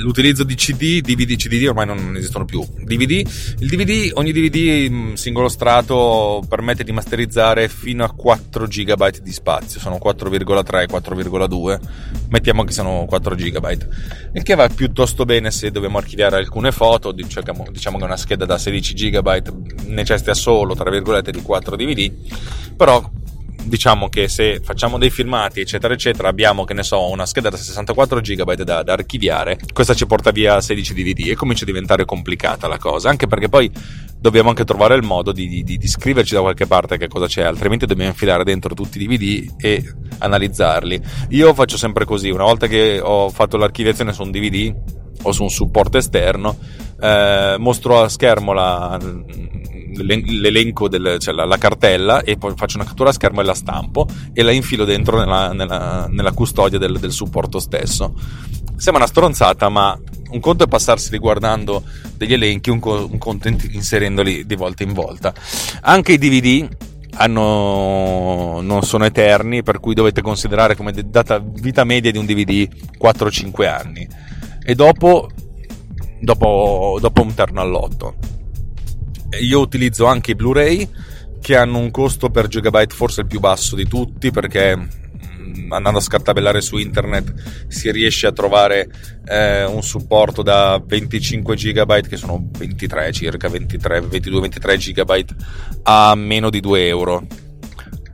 l'utilizzo 0.00 0.44
di 0.44 0.54
CD, 0.54 1.00
DVD, 1.00 1.36
CDD 1.36 1.66
ormai 1.66 1.86
non 1.86 2.14
esistono 2.16 2.44
più. 2.44 2.64
DVD, 2.82 3.26
il 3.58 3.68
DVD, 3.68 4.10
ogni 4.14 4.32
DVD 4.32 4.90
mm, 4.90 5.12
singolo 5.14 5.48
strato 5.48 6.44
permette 6.48 6.84
di 6.84 6.92
masterizzare 6.92 7.68
fino 7.68 8.04
a 8.04 8.10
4 8.10 8.66
GB 8.66 9.20
di 9.20 9.32
spazio, 9.32 9.80
sono 9.80 9.98
4,3, 10.02 10.86
4,2, 10.88 11.80
mettiamo 12.28 12.64
che 12.64 12.72
sono 12.72 13.04
4 13.06 13.34
GB, 13.34 13.86
il 14.34 14.42
che 14.42 14.54
va 14.54 14.68
piuttosto 14.68 15.24
bene 15.24 15.50
se 15.50 15.70
dobbiamo 15.70 15.98
archiviare 15.98 16.36
alcune 16.36 16.72
foto, 16.72 17.12
diciamo, 17.12 17.66
diciamo 17.70 17.98
che 17.98 18.04
una 18.04 18.16
scheda 18.16 18.44
da 18.44 18.58
16 18.58 18.94
GB 18.94 19.86
necessita 19.86 20.34
solo, 20.34 20.74
tra 20.74 20.90
virgolette, 20.90 21.30
di 21.30 21.42
4 21.42 21.76
DVD, 21.76 22.12
però 22.76 23.10
diciamo 23.66 24.08
che 24.08 24.28
se 24.28 24.60
facciamo 24.62 24.98
dei 24.98 25.10
filmati, 25.10 25.60
eccetera, 25.60 25.94
eccetera, 25.94 26.28
abbiamo, 26.28 26.64
che 26.64 26.74
ne 26.74 26.82
so, 26.82 27.08
una 27.10 27.26
scheda 27.26 27.50
da 27.50 27.56
64 27.56 28.20
GB 28.20 28.52
da, 28.62 28.82
da 28.82 28.92
archiviare, 28.92 29.58
questa 29.72 29.94
ci 29.94 30.06
porta 30.06 30.30
via 30.30 30.60
16 30.60 30.94
DVD 30.94 31.28
e 31.28 31.34
comincia 31.34 31.64
a 31.64 31.66
diventare 31.66 32.04
complicata 32.04 32.66
la 32.68 32.78
cosa, 32.78 33.08
anche 33.08 33.26
perché 33.26 33.48
poi 33.48 33.70
dobbiamo 34.18 34.48
anche 34.48 34.64
trovare 34.64 34.94
il 34.94 35.02
modo 35.02 35.32
di, 35.32 35.62
di, 35.62 35.76
di, 35.76 35.88
scriverci 35.88 36.34
da 36.34 36.40
qualche 36.40 36.66
parte 36.66 36.96
che 36.96 37.08
cosa 37.08 37.26
c'è, 37.26 37.42
altrimenti 37.42 37.86
dobbiamo 37.86 38.10
infilare 38.10 38.44
dentro 38.44 38.74
tutti 38.74 39.00
i 39.00 39.06
DVD 39.06 39.52
e 39.58 39.84
analizzarli. 40.18 41.00
Io 41.30 41.54
faccio 41.54 41.76
sempre 41.76 42.04
così, 42.04 42.30
una 42.30 42.44
volta 42.44 42.66
che 42.66 43.00
ho 43.00 43.28
fatto 43.30 43.56
l'archiviazione 43.56 44.12
su 44.12 44.22
un 44.22 44.30
DVD 44.30 44.74
o 45.22 45.32
su 45.32 45.42
un 45.42 45.50
supporto 45.50 45.98
esterno, 45.98 46.56
eh, 47.00 47.56
mostro 47.58 48.00
a 48.00 48.08
schermo 48.08 48.52
la, 48.52 48.98
l'elenco, 50.02 50.88
del, 50.88 51.16
cioè 51.18 51.34
la, 51.34 51.44
la, 51.44 51.58
cartella 51.58 52.22
e 52.22 52.36
poi 52.36 52.54
faccio 52.56 52.76
una 52.76 52.86
cattura 52.86 53.10
a 53.10 53.12
schermo 53.12 53.40
e 53.40 53.44
la 53.44 53.54
stampo 53.54 54.06
e 54.32 54.42
la 54.42 54.52
infilo 54.52 54.84
dentro 54.84 55.18
nella, 55.18 55.52
nella, 55.52 56.06
nella 56.08 56.32
custodia 56.32 56.78
del, 56.78 56.98
del, 56.98 57.12
supporto 57.12 57.58
stesso. 57.58 58.14
Sembra 58.76 59.02
una 59.02 59.10
stronzata, 59.10 59.68
ma 59.68 59.98
un 60.30 60.40
conto 60.40 60.64
è 60.64 60.68
passarsi 60.68 61.10
riguardando 61.10 61.82
degli 62.16 62.32
elenchi, 62.32 62.70
un, 62.70 62.80
un 62.82 63.18
conto 63.18 63.48
inserendoli 63.48 64.44
di 64.44 64.54
volta 64.54 64.82
in 64.82 64.92
volta. 64.92 65.32
Anche 65.82 66.12
i 66.12 66.18
DVD 66.18 66.68
hanno, 67.14 68.60
non 68.60 68.82
sono 68.82 69.04
eterni, 69.04 69.62
per 69.62 69.80
cui 69.80 69.94
dovete 69.94 70.20
considerare 70.20 70.76
come 70.76 70.92
data 70.92 71.38
vita 71.38 71.84
media 71.84 72.10
di 72.10 72.18
un 72.18 72.26
DVD 72.26 72.68
4-5 73.00 73.66
anni. 73.66 74.06
E 74.62 74.74
dopo, 74.74 75.30
dopo, 76.20 76.98
dopo 77.00 77.22
un 77.22 77.34
terno 77.34 77.60
all'otto 77.60 78.25
io 79.40 79.60
utilizzo 79.60 80.06
anche 80.06 80.32
i 80.32 80.34
Blu-ray 80.34 80.88
che 81.40 81.56
hanno 81.56 81.78
un 81.78 81.90
costo 81.90 82.30
per 82.30 82.48
gigabyte 82.48 82.94
forse 82.94 83.20
il 83.20 83.26
più 83.26 83.40
basso 83.40 83.76
di 83.76 83.86
tutti 83.86 84.30
perché 84.30 84.76
mm, 84.76 85.72
andando 85.72 85.98
a 85.98 86.02
scartabellare 86.02 86.60
su 86.60 86.76
internet 86.76 87.66
si 87.68 87.90
riesce 87.90 88.26
a 88.26 88.32
trovare 88.32 88.88
eh, 89.24 89.64
un 89.64 89.82
supporto 89.82 90.42
da 90.42 90.82
25 90.84 91.54
GB 91.54 92.00
che 92.08 92.16
sono 92.16 92.48
23 92.58 93.12
circa 93.12 93.48
23 93.48 94.00
22 94.00 94.40
23 94.40 94.76
GB 94.76 95.24
a 95.84 96.14
meno 96.14 96.50
di 96.50 96.60
2 96.60 96.86
euro 96.86 97.26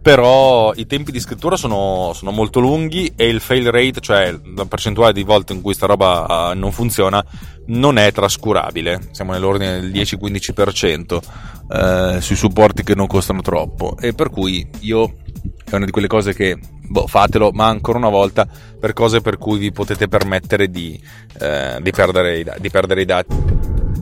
però 0.02 0.72
i 0.74 0.84
tempi 0.84 1.12
di 1.12 1.20
scrittura 1.20 1.56
sono, 1.56 2.10
sono, 2.12 2.32
molto 2.32 2.58
lunghi 2.58 3.12
e 3.14 3.28
il 3.28 3.40
fail 3.40 3.70
rate, 3.70 4.00
cioè 4.00 4.36
la 4.56 4.66
percentuale 4.66 5.12
di 5.12 5.22
volte 5.22 5.52
in 5.52 5.62
cui 5.62 5.74
sta 5.74 5.86
roba 5.86 6.50
uh, 6.50 6.58
non 6.58 6.72
funziona, 6.72 7.24
non 7.66 7.98
è 7.98 8.10
trascurabile. 8.10 9.10
Siamo 9.12 9.30
nell'ordine 9.30 9.80
del 9.80 9.92
10-15% 9.92 12.16
uh, 12.16 12.20
sui 12.20 12.34
supporti 12.34 12.82
che 12.82 12.96
non 12.96 13.06
costano 13.06 13.42
troppo. 13.42 13.96
E 13.96 14.12
per 14.12 14.30
cui 14.30 14.68
io 14.80 15.18
è 15.64 15.76
una 15.76 15.84
di 15.84 15.92
quelle 15.92 16.08
cose 16.08 16.34
che 16.34 16.58
boh, 16.58 17.06
fatelo, 17.06 17.52
ma 17.52 17.68
ancora 17.68 17.98
una 17.98 18.08
volta 18.08 18.48
per 18.80 18.94
cose 18.94 19.20
per 19.20 19.38
cui 19.38 19.58
vi 19.58 19.70
potete 19.70 20.08
permettere 20.08 20.68
di, 20.68 21.00
uh, 21.40 21.80
di, 21.80 21.92
perdere, 21.92 22.40
i, 22.40 22.46
di 22.58 22.70
perdere 22.70 23.02
i 23.02 23.06
dati. 23.06 23.36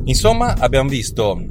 Insomma, 0.04 0.54
abbiamo 0.58 0.88
visto 0.88 1.44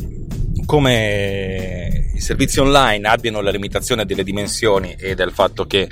come 0.69 2.11
i 2.13 2.21
servizi 2.21 2.59
online 2.59 3.07
abbiano 3.07 3.41
la 3.41 3.49
limitazione 3.49 4.05
delle 4.05 4.23
dimensioni 4.23 4.93
e 4.99 5.15
del 5.15 5.31
fatto 5.31 5.65
che 5.65 5.79
eh, 5.79 5.89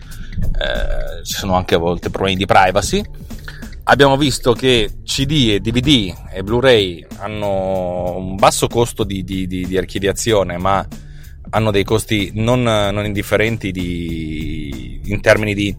ci 1.23 1.33
sono 1.33 1.55
anche 1.55 1.73
a 1.73 1.79
volte 1.79 2.11
problemi 2.11 2.37
di 2.37 2.45
privacy. 2.45 3.03
Abbiamo 3.85 4.17
visto 4.17 4.53
che 4.53 4.91
CD 5.03 5.49
e 5.49 5.59
DVD 5.61 6.13
e 6.31 6.43
Blu-ray 6.43 7.03
hanno 7.17 8.17
un 8.17 8.35
basso 8.35 8.67
costo 8.67 9.03
di, 9.03 9.23
di, 9.23 9.47
di, 9.47 9.65
di 9.65 9.77
archiviazione, 9.79 10.59
ma 10.59 10.87
hanno 11.49 11.71
dei 11.71 11.83
costi 11.83 12.29
non, 12.35 12.61
non 12.61 13.03
indifferenti 13.03 13.71
in 15.05 15.21
termini 15.21 15.55
di, 15.55 15.75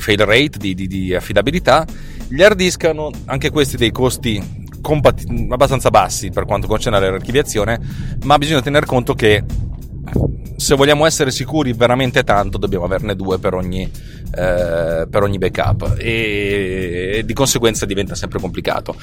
fail 0.00 0.18
rate, 0.18 0.58
di, 0.58 1.14
affidabilità. 1.14 1.86
Gli 2.26 2.42
hard 2.42 2.56
disk 2.56 2.82
hanno 2.82 3.12
anche 3.26 3.50
questi 3.50 3.76
dei 3.76 3.92
costi 3.92 4.66
compati- 4.80 5.48
abbastanza 5.50 5.90
bassi 5.90 6.30
per 6.30 6.44
quanto 6.44 6.66
concerne 6.66 6.98
l'archiviazione, 6.98 7.78
ma 8.24 8.38
bisogna 8.38 8.62
tener 8.62 8.84
conto 8.84 9.14
che 9.14 9.44
se 10.60 10.74
vogliamo 10.74 11.06
essere 11.06 11.30
sicuri 11.30 11.72
veramente 11.72 12.22
tanto 12.22 12.58
dobbiamo 12.58 12.84
averne 12.84 13.16
due 13.16 13.38
per 13.38 13.54
ogni, 13.54 13.82
eh, 13.82 15.06
per 15.08 15.22
ogni 15.22 15.38
backup 15.38 15.96
e, 15.98 17.22
di 17.24 17.32
conseguenza 17.32 17.86
diventa 17.86 18.14
sempre 18.14 18.38
complicato. 18.38 18.94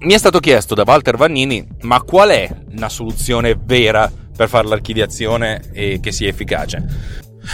Mi 0.00 0.12
è 0.12 0.18
stato 0.18 0.40
chiesto 0.40 0.74
da 0.74 0.84
Walter 0.86 1.16
Vannini 1.16 1.66
ma 1.82 2.02
qual 2.02 2.30
è 2.30 2.48
una 2.72 2.90
soluzione 2.90 3.58
vera 3.58 4.12
per 4.36 4.48
fare 4.48 4.68
l'archiviazione 4.68 5.62
e 5.72 6.00
che 6.02 6.12
sia 6.12 6.28
efficace? 6.28 6.84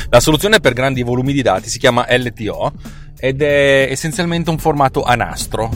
La 0.08 0.20
soluzione 0.20 0.58
per 0.58 0.72
grandi 0.72 1.02
volumi 1.02 1.32
di 1.32 1.42
dati 1.42 1.68
si 1.68 1.78
chiama 1.78 2.06
LTO 2.08 2.72
ed 3.16 3.42
è 3.42 3.86
essenzialmente 3.88 4.50
un 4.50 4.58
formato 4.58 5.04
a 5.04 5.14
nastro. 5.14 5.70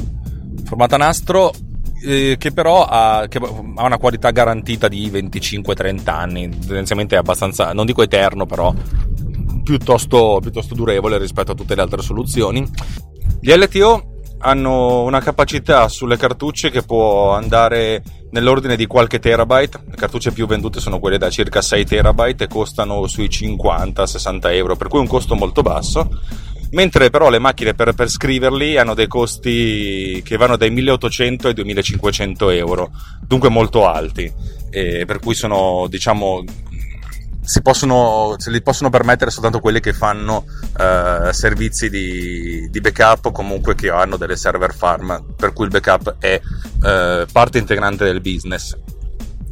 Formato 0.65 0.97
a 0.97 0.99
nastro 0.99 1.53
eh, 2.03 2.37
che 2.39 2.53
però 2.53 2.85
ha, 2.85 3.27
che 3.29 3.39
ha, 3.39 3.85
una 3.85 3.99
qualità 3.99 4.31
garantita 4.31 4.89
di 4.89 5.11
25-30 5.11 6.11
anni, 6.11 6.49
tendenzialmente 6.49 7.15
è 7.15 7.19
abbastanza, 7.19 7.73
non 7.73 7.87
dico 7.87 8.03
eterno, 8.03 8.47
però 8.47 8.75
piuttosto, 9.63 10.39
piuttosto 10.41 10.75
durevole 10.75 11.19
rispetto 11.19 11.53
a 11.53 11.55
tutte 11.55 11.75
le 11.75 11.83
altre 11.83 12.03
soluzioni. 12.03 12.65
Gli 13.41 13.53
LTO 13.53 14.15
hanno 14.39 15.03
una 15.03 15.21
capacità 15.21 15.89
sulle 15.89 16.17
cartucce 16.17 16.71
che 16.71 16.83
può 16.83 17.33
andare 17.33 18.03
nell'ordine 18.31 18.77
di 18.77 18.87
qualche 18.87 19.19
terabyte. 19.19 19.81
Le 19.89 19.97
cartucce 19.97 20.33
più 20.33 20.47
vendute 20.47 20.81
sono 20.81 20.99
quelle 20.99 21.19
da 21.19 21.31
circa 21.31 21.63
6 21.63 21.85
terabyte 21.85 22.45
e 22.45 22.49
costano 22.49 23.07
sui 23.07 23.29
50-60 23.29 24.53
euro, 24.55 24.77
per 24.77 24.89
cui 24.89 25.01
un 25.01 25.07
costo 25.07 25.35
molto 25.35 25.63
basso 25.63 26.09
mentre 26.71 27.11
però 27.11 27.29
le 27.29 27.39
macchine 27.39 27.75
per, 27.75 27.95
per 27.95 28.09
scriverli 28.09 28.77
hanno 28.77 28.95
dei 28.95 29.07
costi 29.07 30.21
che 30.25 30.37
vanno 30.37 30.57
dai 30.57 30.71
1800 30.71 31.49
ai 31.49 31.55
2500 31.55 32.51
euro, 32.51 32.91
dunque 33.21 33.49
molto 33.49 33.87
alti, 33.87 34.33
e 34.71 35.05
per 35.07 35.19
cui 35.21 35.35
sono 35.35 35.87
diciamo 35.89 36.45
si 37.47 37.63
possono, 37.63 38.35
se 38.39 38.51
li 38.51 38.61
possono 38.61 38.91
permettere 38.91 39.31
soltanto 39.31 39.61
quelli 39.61 39.79
che 39.79 39.93
fanno 39.93 40.45
uh, 40.79 41.31
servizi 41.31 41.89
di, 41.89 42.69
di, 42.69 42.81
backup 42.81 43.27
o 43.27 43.31
comunque 43.31 43.77
che 43.77 43.89
hanno 43.89 44.17
delle 44.17 44.35
server 44.35 44.75
farm, 44.75 45.35
per 45.37 45.53
cui 45.53 45.67
il 45.67 45.71
backup 45.71 46.17
è 46.19 46.41
uh, 46.43 47.25
parte 47.31 47.59
integrante 47.59 48.05
del 48.05 48.21
business. 48.21 48.77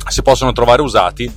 Si 0.09 0.22
possono 0.22 0.50
trovare 0.53 0.83
usati 0.83 1.33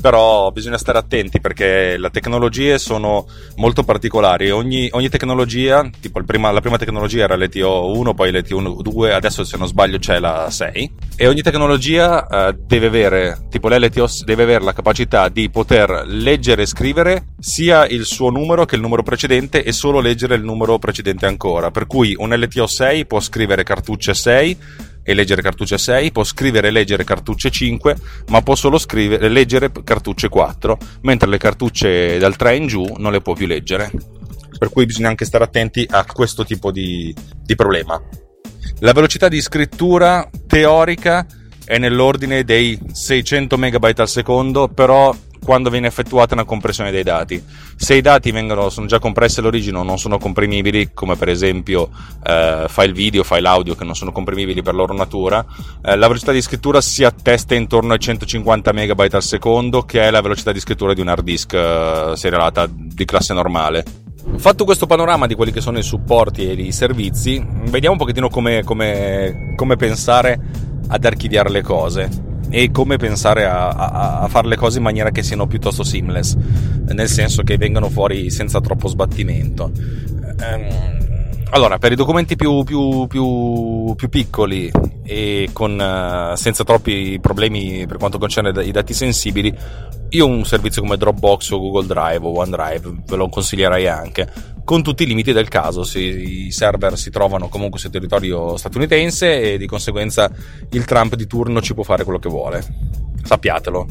però 0.00 0.50
bisogna 0.50 0.78
stare 0.78 0.98
attenti 0.98 1.40
perché 1.40 1.96
le 1.96 2.10
tecnologie 2.10 2.78
sono 2.78 3.26
molto 3.56 3.82
particolari. 3.82 4.50
Ogni, 4.50 4.88
ogni 4.92 5.08
tecnologia, 5.08 5.88
tipo 6.00 6.22
prima, 6.22 6.50
la 6.50 6.60
prima 6.60 6.76
tecnologia 6.76 7.24
era 7.24 7.36
l'ETO 7.36 7.96
1, 7.96 8.14
poi 8.14 8.30
l'ETO 8.30 8.82
2, 8.82 9.12
adesso 9.12 9.44
se 9.44 9.56
non 9.56 9.66
sbaglio 9.66 9.98
c'è 9.98 10.18
la 10.18 10.48
6. 10.50 10.92
E 11.16 11.26
ogni 11.26 11.42
tecnologia 11.42 12.26
eh, 12.26 12.56
deve 12.66 12.86
avere, 12.86 13.46
tipo 13.50 13.68
l'LTO 13.68 14.08
deve 14.24 14.42
avere 14.42 14.64
la 14.64 14.72
capacità 14.72 15.28
di 15.28 15.48
poter 15.48 16.04
leggere 16.06 16.62
e 16.62 16.66
scrivere 16.66 17.26
sia 17.38 17.86
il 17.86 18.04
suo 18.04 18.30
numero 18.30 18.64
che 18.64 18.74
il 18.74 18.80
numero 18.80 19.02
precedente 19.02 19.62
e 19.62 19.72
solo 19.72 20.00
leggere 20.00 20.34
il 20.34 20.42
numero 20.42 20.78
precedente 20.78 21.26
ancora. 21.26 21.70
Per 21.70 21.86
cui 21.86 22.14
un 22.18 22.34
LTO 22.34 22.66
6 22.66 23.06
può 23.06 23.20
scrivere 23.20 23.62
cartucce 23.62 24.14
6 24.14 24.58
e 25.04 25.14
leggere 25.14 25.42
cartucce 25.42 25.78
6, 25.78 26.10
può 26.10 26.24
scrivere 26.24 26.68
e 26.68 26.70
leggere 26.70 27.04
cartucce 27.04 27.50
5, 27.50 27.96
ma 28.28 28.42
può 28.42 28.54
solo 28.54 28.78
scrivere 28.78 29.28
leggere 29.28 29.70
cartucce 29.84 30.28
4, 30.28 30.78
mentre 31.02 31.28
le 31.28 31.38
cartucce 31.38 32.18
dal 32.18 32.34
3 32.34 32.56
in 32.56 32.66
giù 32.66 32.94
non 32.96 33.12
le 33.12 33.20
può 33.20 33.34
più 33.34 33.46
leggere. 33.46 33.90
Per 34.58 34.70
cui 34.70 34.86
bisogna 34.86 35.08
anche 35.08 35.26
stare 35.26 35.44
attenti 35.44 35.86
a 35.88 36.04
questo 36.06 36.44
tipo 36.44 36.72
di, 36.72 37.14
di 37.42 37.54
problema. 37.54 38.00
La 38.80 38.92
velocità 38.92 39.28
di 39.28 39.40
scrittura 39.40 40.28
teorica 40.46 41.26
è 41.64 41.78
nell'ordine 41.78 42.44
dei 42.44 42.78
600 42.90 43.58
MB 43.58 43.92
al 43.96 44.08
secondo, 44.08 44.68
però 44.68 45.14
quando 45.44 45.70
viene 45.70 45.86
effettuata 45.86 46.34
una 46.34 46.44
compressione 46.44 46.90
dei 46.90 47.02
dati. 47.02 47.42
Se 47.76 47.94
i 47.94 48.00
dati 48.00 48.32
vengono, 48.32 48.70
sono 48.70 48.86
già 48.86 48.98
compressi 48.98 49.40
all'origine 49.40 49.78
o 49.78 49.82
non 49.82 49.98
sono 49.98 50.18
comprimibili, 50.18 50.90
come 50.92 51.16
per 51.16 51.28
esempio 51.28 51.90
eh, 52.24 52.64
file 52.68 52.92
video, 52.92 53.22
file 53.22 53.46
audio 53.46 53.74
che 53.74 53.84
non 53.84 53.94
sono 53.94 54.10
comprimibili 54.10 54.62
per 54.62 54.74
loro 54.74 54.94
natura, 54.94 55.44
eh, 55.84 55.94
la 55.96 56.06
velocità 56.08 56.32
di 56.32 56.40
scrittura 56.40 56.80
si 56.80 57.04
attesta 57.04 57.54
intorno 57.54 57.92
ai 57.92 58.00
150 58.00 58.72
MB 58.72 59.08
al 59.12 59.22
secondo, 59.22 59.82
che 59.82 60.02
è 60.02 60.10
la 60.10 60.22
velocità 60.22 60.50
di 60.50 60.60
scrittura 60.60 60.94
di 60.94 61.00
un 61.00 61.08
hard 61.08 61.22
disk 61.22 61.52
eh, 61.52 62.12
serialata 62.14 62.66
di 62.68 63.04
classe 63.04 63.34
normale. 63.34 63.84
Fatto 64.36 64.64
questo 64.64 64.86
panorama 64.86 65.26
di 65.26 65.34
quelli 65.34 65.52
che 65.52 65.60
sono 65.60 65.78
i 65.78 65.82
supporti 65.82 66.48
e 66.48 66.54
i 66.54 66.72
servizi, 66.72 67.44
vediamo 67.64 67.92
un 67.92 67.98
pochettino 67.98 68.30
come, 68.30 68.64
come, 68.64 69.52
come 69.54 69.76
pensare 69.76 70.40
ad 70.88 71.04
archiviare 71.04 71.50
le 71.50 71.62
cose 71.62 72.32
e 72.54 72.70
come 72.70 72.98
pensare 72.98 73.46
a, 73.46 73.68
a, 73.68 74.20
a, 74.20 74.28
fare 74.28 74.46
le 74.46 74.54
cose 74.54 74.76
in 74.78 74.84
maniera 74.84 75.10
che 75.10 75.24
siano 75.24 75.48
piuttosto 75.48 75.82
seamless, 75.82 76.36
nel 76.86 77.08
senso 77.08 77.42
che 77.42 77.56
vengano 77.56 77.88
fuori 77.88 78.30
senza 78.30 78.60
troppo 78.60 78.86
sbattimento. 78.86 79.72
Ehm, 80.38 81.03
allora, 81.50 81.78
per 81.78 81.92
i 81.92 81.96
documenti 81.96 82.36
più, 82.36 82.64
più, 82.64 83.06
più, 83.06 83.94
più 83.94 84.08
piccoli 84.08 84.70
e 85.04 85.50
con, 85.52 85.78
uh, 85.78 86.36
senza 86.36 86.64
troppi 86.64 87.18
problemi 87.20 87.86
per 87.86 87.98
quanto 87.98 88.18
concerne 88.18 88.64
i 88.64 88.72
dati 88.72 88.92
sensibili, 88.92 89.54
io 90.10 90.26
un 90.26 90.44
servizio 90.44 90.82
come 90.82 90.96
Dropbox 90.96 91.50
o 91.50 91.58
Google 91.58 91.86
Drive 91.86 92.26
o 92.26 92.38
OneDrive 92.38 93.02
ve 93.06 93.16
lo 93.16 93.28
consiglierei 93.28 93.86
anche 93.88 94.28
con 94.64 94.82
tutti 94.82 95.02
i 95.02 95.06
limiti 95.06 95.32
del 95.32 95.48
caso. 95.48 95.84
Se 95.84 96.00
I 96.00 96.50
server 96.50 96.96
si 96.96 97.10
trovano 97.10 97.48
comunque 97.48 97.78
sul 97.78 97.90
territorio 97.90 98.56
statunitense 98.56 99.52
e 99.52 99.58
di 99.58 99.66
conseguenza 99.66 100.30
il 100.70 100.84
Trump 100.84 101.14
di 101.14 101.26
turno 101.26 101.60
ci 101.60 101.74
può 101.74 101.82
fare 101.82 102.04
quello 102.04 102.18
che 102.18 102.28
vuole. 102.28 102.64
Sappiatelo. 103.22 103.86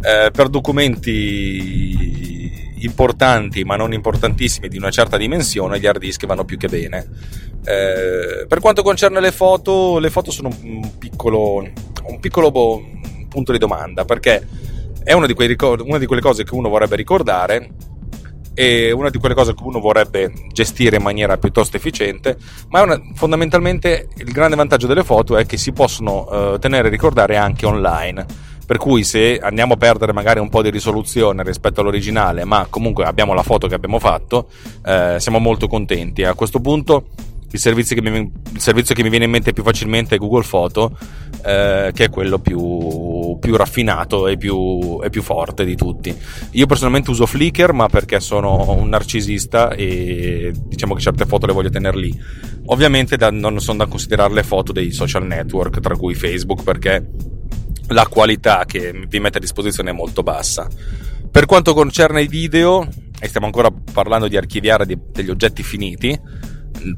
Eh, 0.00 0.30
per 0.30 0.48
documenti 0.48 2.07
importanti 2.84 3.64
ma 3.64 3.76
non 3.76 3.92
importantissimi 3.92 4.68
di 4.68 4.76
una 4.76 4.90
certa 4.90 5.16
dimensione 5.16 5.78
gli 5.78 5.86
hard 5.86 5.98
disk 5.98 6.26
vanno 6.26 6.44
più 6.44 6.56
che 6.56 6.68
bene. 6.68 7.06
Eh, 7.64 8.46
per 8.46 8.60
quanto 8.60 8.82
concerne 8.82 9.20
le 9.20 9.32
foto, 9.32 9.98
le 9.98 10.10
foto 10.10 10.30
sono 10.30 10.50
un 10.62 10.98
piccolo, 10.98 11.66
un 12.06 12.20
piccolo 12.20 12.50
bo- 12.50 12.82
punto 13.28 13.52
di 13.52 13.58
domanda 13.58 14.04
perché 14.04 14.46
è 15.02 15.12
una 15.12 15.26
di, 15.26 15.34
ricor- 15.36 15.82
una 15.82 15.98
di 15.98 16.06
quelle 16.06 16.22
cose 16.22 16.44
che 16.44 16.54
uno 16.54 16.68
vorrebbe 16.68 16.96
ricordare 16.96 17.70
è 18.58 18.90
una 18.90 19.08
di 19.08 19.18
quelle 19.18 19.36
cose 19.36 19.54
che 19.54 19.62
uno 19.62 19.78
vorrebbe 19.78 20.32
gestire 20.52 20.96
in 20.96 21.02
maniera 21.02 21.38
piuttosto 21.38 21.76
efficiente, 21.76 22.36
ma 22.70 22.82
una, 22.82 23.00
fondamentalmente 23.14 24.08
il 24.16 24.32
grande 24.32 24.56
vantaggio 24.56 24.88
delle 24.88 25.04
foto 25.04 25.36
è 25.36 25.46
che 25.46 25.56
si 25.56 25.70
possono 25.70 26.26
uh, 26.28 26.58
tenere 26.58 26.88
e 26.88 26.90
ricordare 26.90 27.36
anche 27.36 27.66
online. 27.66 28.26
Per 28.68 28.76
cui 28.76 29.02
se 29.02 29.38
andiamo 29.38 29.72
a 29.72 29.76
perdere 29.78 30.12
magari 30.12 30.40
un 30.40 30.50
po' 30.50 30.60
di 30.60 30.68
risoluzione 30.68 31.42
rispetto 31.42 31.80
all'originale, 31.80 32.44
ma 32.44 32.66
comunque 32.68 33.06
abbiamo 33.06 33.32
la 33.32 33.42
foto 33.42 33.66
che 33.66 33.74
abbiamo 33.74 33.98
fatto, 33.98 34.48
eh, 34.84 35.16
siamo 35.18 35.38
molto 35.38 35.68
contenti. 35.68 36.22
A 36.22 36.34
questo 36.34 36.60
punto 36.60 37.06
il 37.50 37.58
servizio, 37.58 38.00
mi, 38.02 38.30
il 38.52 38.60
servizio 38.60 38.94
che 38.94 39.02
mi, 39.02 39.08
viene 39.08 39.24
in 39.24 39.30
mente 39.30 39.52
più 39.52 39.62
facilmente 39.62 40.16
è 40.16 40.18
Google 40.18 40.44
Photo, 40.48 40.96
eh, 41.44 41.90
che 41.94 42.04
è 42.04 42.10
quello 42.10 42.38
più, 42.38 43.38
più 43.40 43.56
raffinato 43.56 44.28
e 44.28 44.36
più, 44.36 45.00
e 45.02 45.08
più, 45.08 45.22
forte 45.22 45.64
di 45.64 45.74
tutti. 45.74 46.14
Io 46.52 46.66
personalmente 46.66 47.10
uso 47.10 47.24
Flickr, 47.26 47.72
ma 47.72 47.88
perché 47.88 48.20
sono 48.20 48.72
un 48.72 48.88
narcisista 48.88 49.72
e 49.72 50.52
diciamo 50.54 50.94
che 50.94 51.00
certe 51.00 51.24
foto 51.24 51.46
le 51.46 51.52
voglio 51.54 51.70
tenere 51.70 51.98
lì. 51.98 52.20
Ovviamente 52.66 53.16
da, 53.16 53.30
non 53.30 53.60
sono 53.60 53.78
da 53.78 53.86
considerare 53.86 54.34
le 54.34 54.42
foto 54.42 54.72
dei 54.72 54.92
social 54.92 55.26
network, 55.26 55.80
tra 55.80 55.96
cui 55.96 56.14
Facebook, 56.14 56.62
perché 56.62 57.08
la 57.88 58.06
qualità 58.06 58.64
che 58.66 58.92
vi 59.08 59.20
mette 59.20 59.38
a 59.38 59.40
disposizione 59.40 59.90
è 59.90 59.94
molto 59.94 60.22
bassa. 60.22 60.68
Per 61.30 61.46
quanto 61.46 61.72
concerne 61.72 62.22
i 62.22 62.28
video, 62.28 62.86
e 63.18 63.28
stiamo 63.28 63.46
ancora 63.46 63.70
parlando 63.70 64.28
di 64.28 64.36
archiviare 64.36 64.86
degli 64.86 65.30
oggetti 65.30 65.62
finiti, 65.62 66.18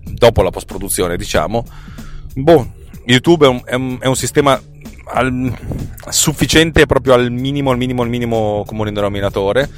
dopo 0.04 0.42
la 0.42 0.50
post 0.50 0.66
produzione 0.66 1.16
diciamo 1.16 1.64
boh 2.34 2.72
YouTube 3.06 3.46
è 3.46 3.48
un, 3.48 3.62
è 3.64 3.74
un, 3.74 3.98
è 4.00 4.06
un 4.06 4.16
sistema 4.16 4.60
al, 5.12 5.52
sufficiente 6.08 6.86
proprio 6.86 7.14
al 7.14 7.30
minimo 7.30 7.70
al 7.70 7.78
minimo 7.78 8.02
al 8.02 8.08
minimo 8.08 8.62
comune 8.66 8.92
denominatore 8.92 9.68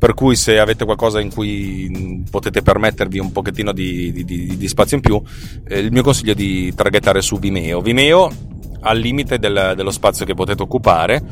per 0.00 0.14
cui 0.14 0.34
se 0.34 0.58
avete 0.58 0.86
qualcosa 0.86 1.20
in 1.20 1.30
cui 1.30 2.24
potete 2.30 2.62
permettervi 2.62 3.18
un 3.18 3.32
pochettino 3.32 3.70
di, 3.70 4.10
di, 4.12 4.24
di, 4.24 4.56
di 4.56 4.68
spazio 4.68 4.96
in 4.96 5.02
più 5.02 5.22
eh, 5.68 5.78
il 5.78 5.92
mio 5.92 6.02
consiglio 6.02 6.32
è 6.32 6.34
di 6.34 6.74
targettare 6.74 7.20
su 7.20 7.38
Vimeo. 7.38 7.82
Vimeo 7.82 8.32
al 8.80 8.98
limite 8.98 9.38
del, 9.38 9.74
dello 9.76 9.90
spazio 9.90 10.24
che 10.24 10.32
potete 10.32 10.62
occupare 10.62 11.22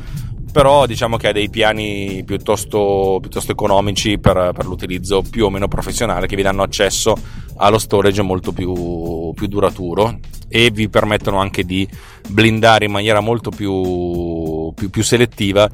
però 0.51 0.85
diciamo 0.85 1.17
che 1.17 1.27
ha 1.27 1.31
dei 1.31 1.49
piani 1.49 2.23
piuttosto, 2.25 3.19
piuttosto 3.21 3.51
economici 3.51 4.17
per, 4.17 4.51
per, 4.53 4.65
l'utilizzo 4.65 5.21
più 5.21 5.45
o 5.45 5.49
meno 5.49 5.67
professionale 5.67 6.27
che 6.27 6.35
vi 6.35 6.41
danno 6.41 6.63
accesso 6.63 7.15
allo 7.57 7.77
storage 7.77 8.21
molto 8.21 8.51
più, 8.51 9.31
più 9.33 9.47
duraturo 9.47 10.19
e 10.47 10.71
vi 10.71 10.89
permettono 10.89 11.37
anche 11.39 11.63
di 11.63 11.87
blindare 12.27 12.85
in 12.85 12.91
maniera 12.91 13.19
molto 13.19 13.51
più, 13.51 14.73
più, 14.73 14.89
più 14.89 15.03
selettiva 15.03 15.69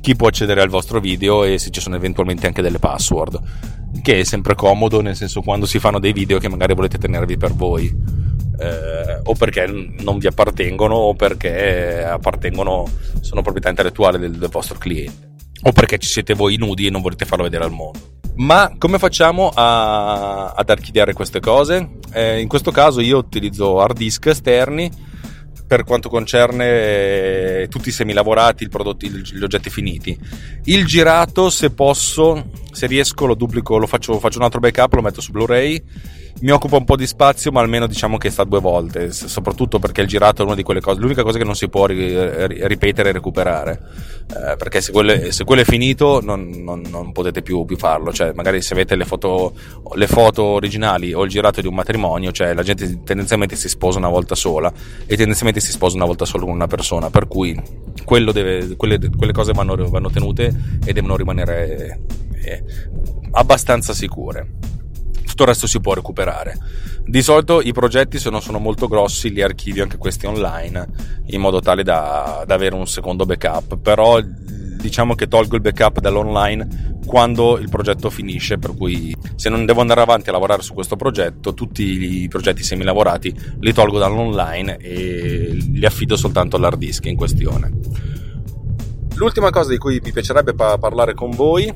chi 0.00 0.16
può 0.16 0.28
accedere 0.28 0.60
al 0.60 0.68
vostro 0.68 1.00
video 1.00 1.44
e 1.44 1.58
se 1.58 1.70
ci 1.70 1.80
sono 1.80 1.96
eventualmente 1.96 2.46
anche 2.46 2.62
delle 2.62 2.78
password 2.78 3.40
che 4.02 4.20
è 4.20 4.24
sempre 4.24 4.54
comodo 4.54 5.00
nel 5.00 5.16
senso 5.16 5.40
quando 5.40 5.66
si 5.66 5.78
fanno 5.78 5.98
dei 5.98 6.12
video 6.12 6.38
che 6.38 6.48
magari 6.48 6.74
volete 6.74 6.98
tenervi 6.98 7.36
per 7.36 7.52
voi 7.54 7.92
eh, 8.58 9.20
o 9.22 9.34
perché 9.34 9.66
non 9.66 10.18
vi 10.18 10.26
appartengono 10.26 10.94
o 10.94 11.14
perché 11.14 12.04
appartengono 12.04 12.88
sono 13.20 13.42
proprietà 13.42 13.68
intellettuale 13.68 14.18
del, 14.18 14.32
del 14.32 14.48
vostro 14.48 14.78
cliente 14.78 15.34
o 15.62 15.72
perché 15.72 15.98
ci 15.98 16.08
siete 16.08 16.34
voi 16.34 16.56
nudi 16.56 16.86
e 16.86 16.90
non 16.90 17.02
volete 17.02 17.24
farlo 17.24 17.44
vedere 17.44 17.64
al 17.64 17.72
mondo 17.72 18.14
ma 18.36 18.74
come 18.76 18.98
facciamo 18.98 19.50
a, 19.54 20.52
ad 20.52 20.68
archiviare 20.68 21.14
queste 21.14 21.40
cose? 21.40 21.98
Eh, 22.12 22.40
in 22.40 22.48
questo 22.48 22.70
caso 22.70 23.00
io 23.00 23.16
utilizzo 23.16 23.80
hard 23.80 23.96
disk 23.96 24.26
esterni 24.26 24.90
per 25.66 25.84
quanto 25.84 26.08
concerne 26.08 27.62
eh, 27.62 27.66
tutti 27.68 27.88
i 27.88 27.92
semilavorati, 27.92 28.68
prodotti, 28.68 29.08
gli 29.10 29.42
oggetti 29.42 29.70
finiti. 29.70 30.16
Il 30.64 30.86
girato, 30.86 31.50
se 31.50 31.70
posso, 31.70 32.50
se 32.76 32.86
riesco, 32.86 33.24
lo 33.24 33.34
duplico, 33.34 33.78
lo 33.78 33.86
faccio, 33.86 34.18
faccio 34.18 34.36
un 34.36 34.44
altro 34.44 34.60
backup, 34.60 34.92
lo 34.92 35.00
metto 35.00 35.22
su 35.22 35.32
Blu-ray. 35.32 35.82
Mi 36.38 36.50
occupa 36.50 36.76
un 36.76 36.84
po' 36.84 36.96
di 36.96 37.06
spazio, 37.06 37.50
ma 37.50 37.62
almeno 37.62 37.86
diciamo 37.86 38.18
che 38.18 38.28
sta 38.28 38.44
due 38.44 38.60
volte, 38.60 39.10
soprattutto 39.10 39.78
perché 39.78 40.02
il 40.02 40.06
girato 40.06 40.42
è 40.42 40.44
una 40.44 40.54
di 40.54 40.62
quelle 40.62 40.82
cose, 40.82 41.00
l'unica 41.00 41.22
cosa 41.22 41.38
che 41.38 41.44
non 41.44 41.56
si 41.56 41.70
può 41.70 41.86
ripetere 41.86 43.08
e 43.08 43.12
recuperare, 43.12 43.80
eh, 44.28 44.56
perché 44.56 44.82
se 44.82 44.92
quello, 44.92 45.12
è, 45.12 45.30
se 45.30 45.44
quello, 45.44 45.62
è 45.62 45.64
finito 45.64 46.20
non, 46.22 46.50
non, 46.50 46.82
non 46.90 47.12
potete 47.12 47.40
più, 47.40 47.64
più, 47.64 47.78
farlo, 47.78 48.12
cioè 48.12 48.32
magari 48.34 48.60
se 48.60 48.74
avete 48.74 48.96
le 48.96 49.06
foto, 49.06 49.54
le 49.94 50.06
foto, 50.06 50.42
originali 50.42 51.14
o 51.14 51.24
il 51.24 51.30
girato 51.30 51.62
di 51.62 51.68
un 51.68 51.74
matrimonio, 51.74 52.30
cioè 52.32 52.52
la 52.52 52.62
gente 52.62 53.02
tendenzialmente 53.02 53.56
si 53.56 53.70
sposa 53.70 53.96
una 53.96 54.10
volta 54.10 54.34
sola 54.34 54.70
e 55.06 55.16
tendenzialmente 55.16 55.60
si 55.60 55.72
sposa 55.72 55.96
una 55.96 56.04
volta 56.04 56.26
solo 56.26 56.44
con 56.44 56.54
una 56.54 56.66
persona, 56.66 57.08
per 57.08 57.28
cui 57.28 57.58
deve, 58.04 58.76
quelle, 58.76 58.98
quelle, 59.16 59.32
cose 59.32 59.52
vanno, 59.52 59.74
vanno, 59.88 60.10
tenute 60.10 60.54
e 60.84 60.92
devono 60.92 61.16
rimanere 61.16 61.98
eh, 62.46 62.64
abbastanza 63.32 63.92
sicure 63.92 64.54
tutto 65.36 65.42
il 65.42 65.48
resto 65.54 65.66
si 65.66 65.80
può 65.80 65.92
recuperare. 65.92 66.56
Di 67.04 67.20
solito 67.20 67.60
i 67.60 67.72
progetti, 67.72 68.18
se 68.18 68.30
non 68.30 68.40
sono 68.40 68.58
molto 68.58 68.88
grossi, 68.88 69.30
li 69.30 69.42
archivio 69.42 69.82
anche 69.82 69.98
questi 69.98 70.24
online 70.24 70.86
in 71.26 71.40
modo 71.42 71.60
tale 71.60 71.82
da, 71.82 72.42
da 72.46 72.54
avere 72.54 72.74
un 72.74 72.86
secondo 72.86 73.26
backup. 73.26 73.76
Però 73.76 74.18
diciamo 74.22 75.14
che 75.14 75.28
tolgo 75.28 75.56
il 75.56 75.60
backup 75.60 76.00
dall'online 76.00 76.94
quando 77.04 77.58
il 77.58 77.68
progetto 77.68 78.08
finisce, 78.08 78.56
per 78.56 78.74
cui 78.74 79.14
se 79.34 79.50
non 79.50 79.66
devo 79.66 79.82
andare 79.82 80.00
avanti 80.00 80.30
a 80.30 80.32
lavorare 80.32 80.62
su 80.62 80.72
questo 80.72 80.96
progetto, 80.96 81.52
tutti 81.52 82.22
i 82.22 82.28
progetti 82.28 82.62
semi-lavorati 82.62 83.34
li 83.60 83.72
tolgo 83.74 83.98
dall'online 83.98 84.78
e 84.78 85.50
li 85.52 85.84
affido 85.84 86.16
soltanto 86.16 86.56
all'hard 86.56 86.78
disk 86.78 87.04
in 87.04 87.16
questione. 87.16 87.72
L'ultima 89.16 89.50
cosa 89.50 89.70
di 89.70 89.78
cui 89.78 90.00
mi 90.02 90.12
piacerebbe 90.12 90.54
pa- 90.54 90.78
parlare 90.78 91.12
con 91.12 91.30
voi 91.30 91.72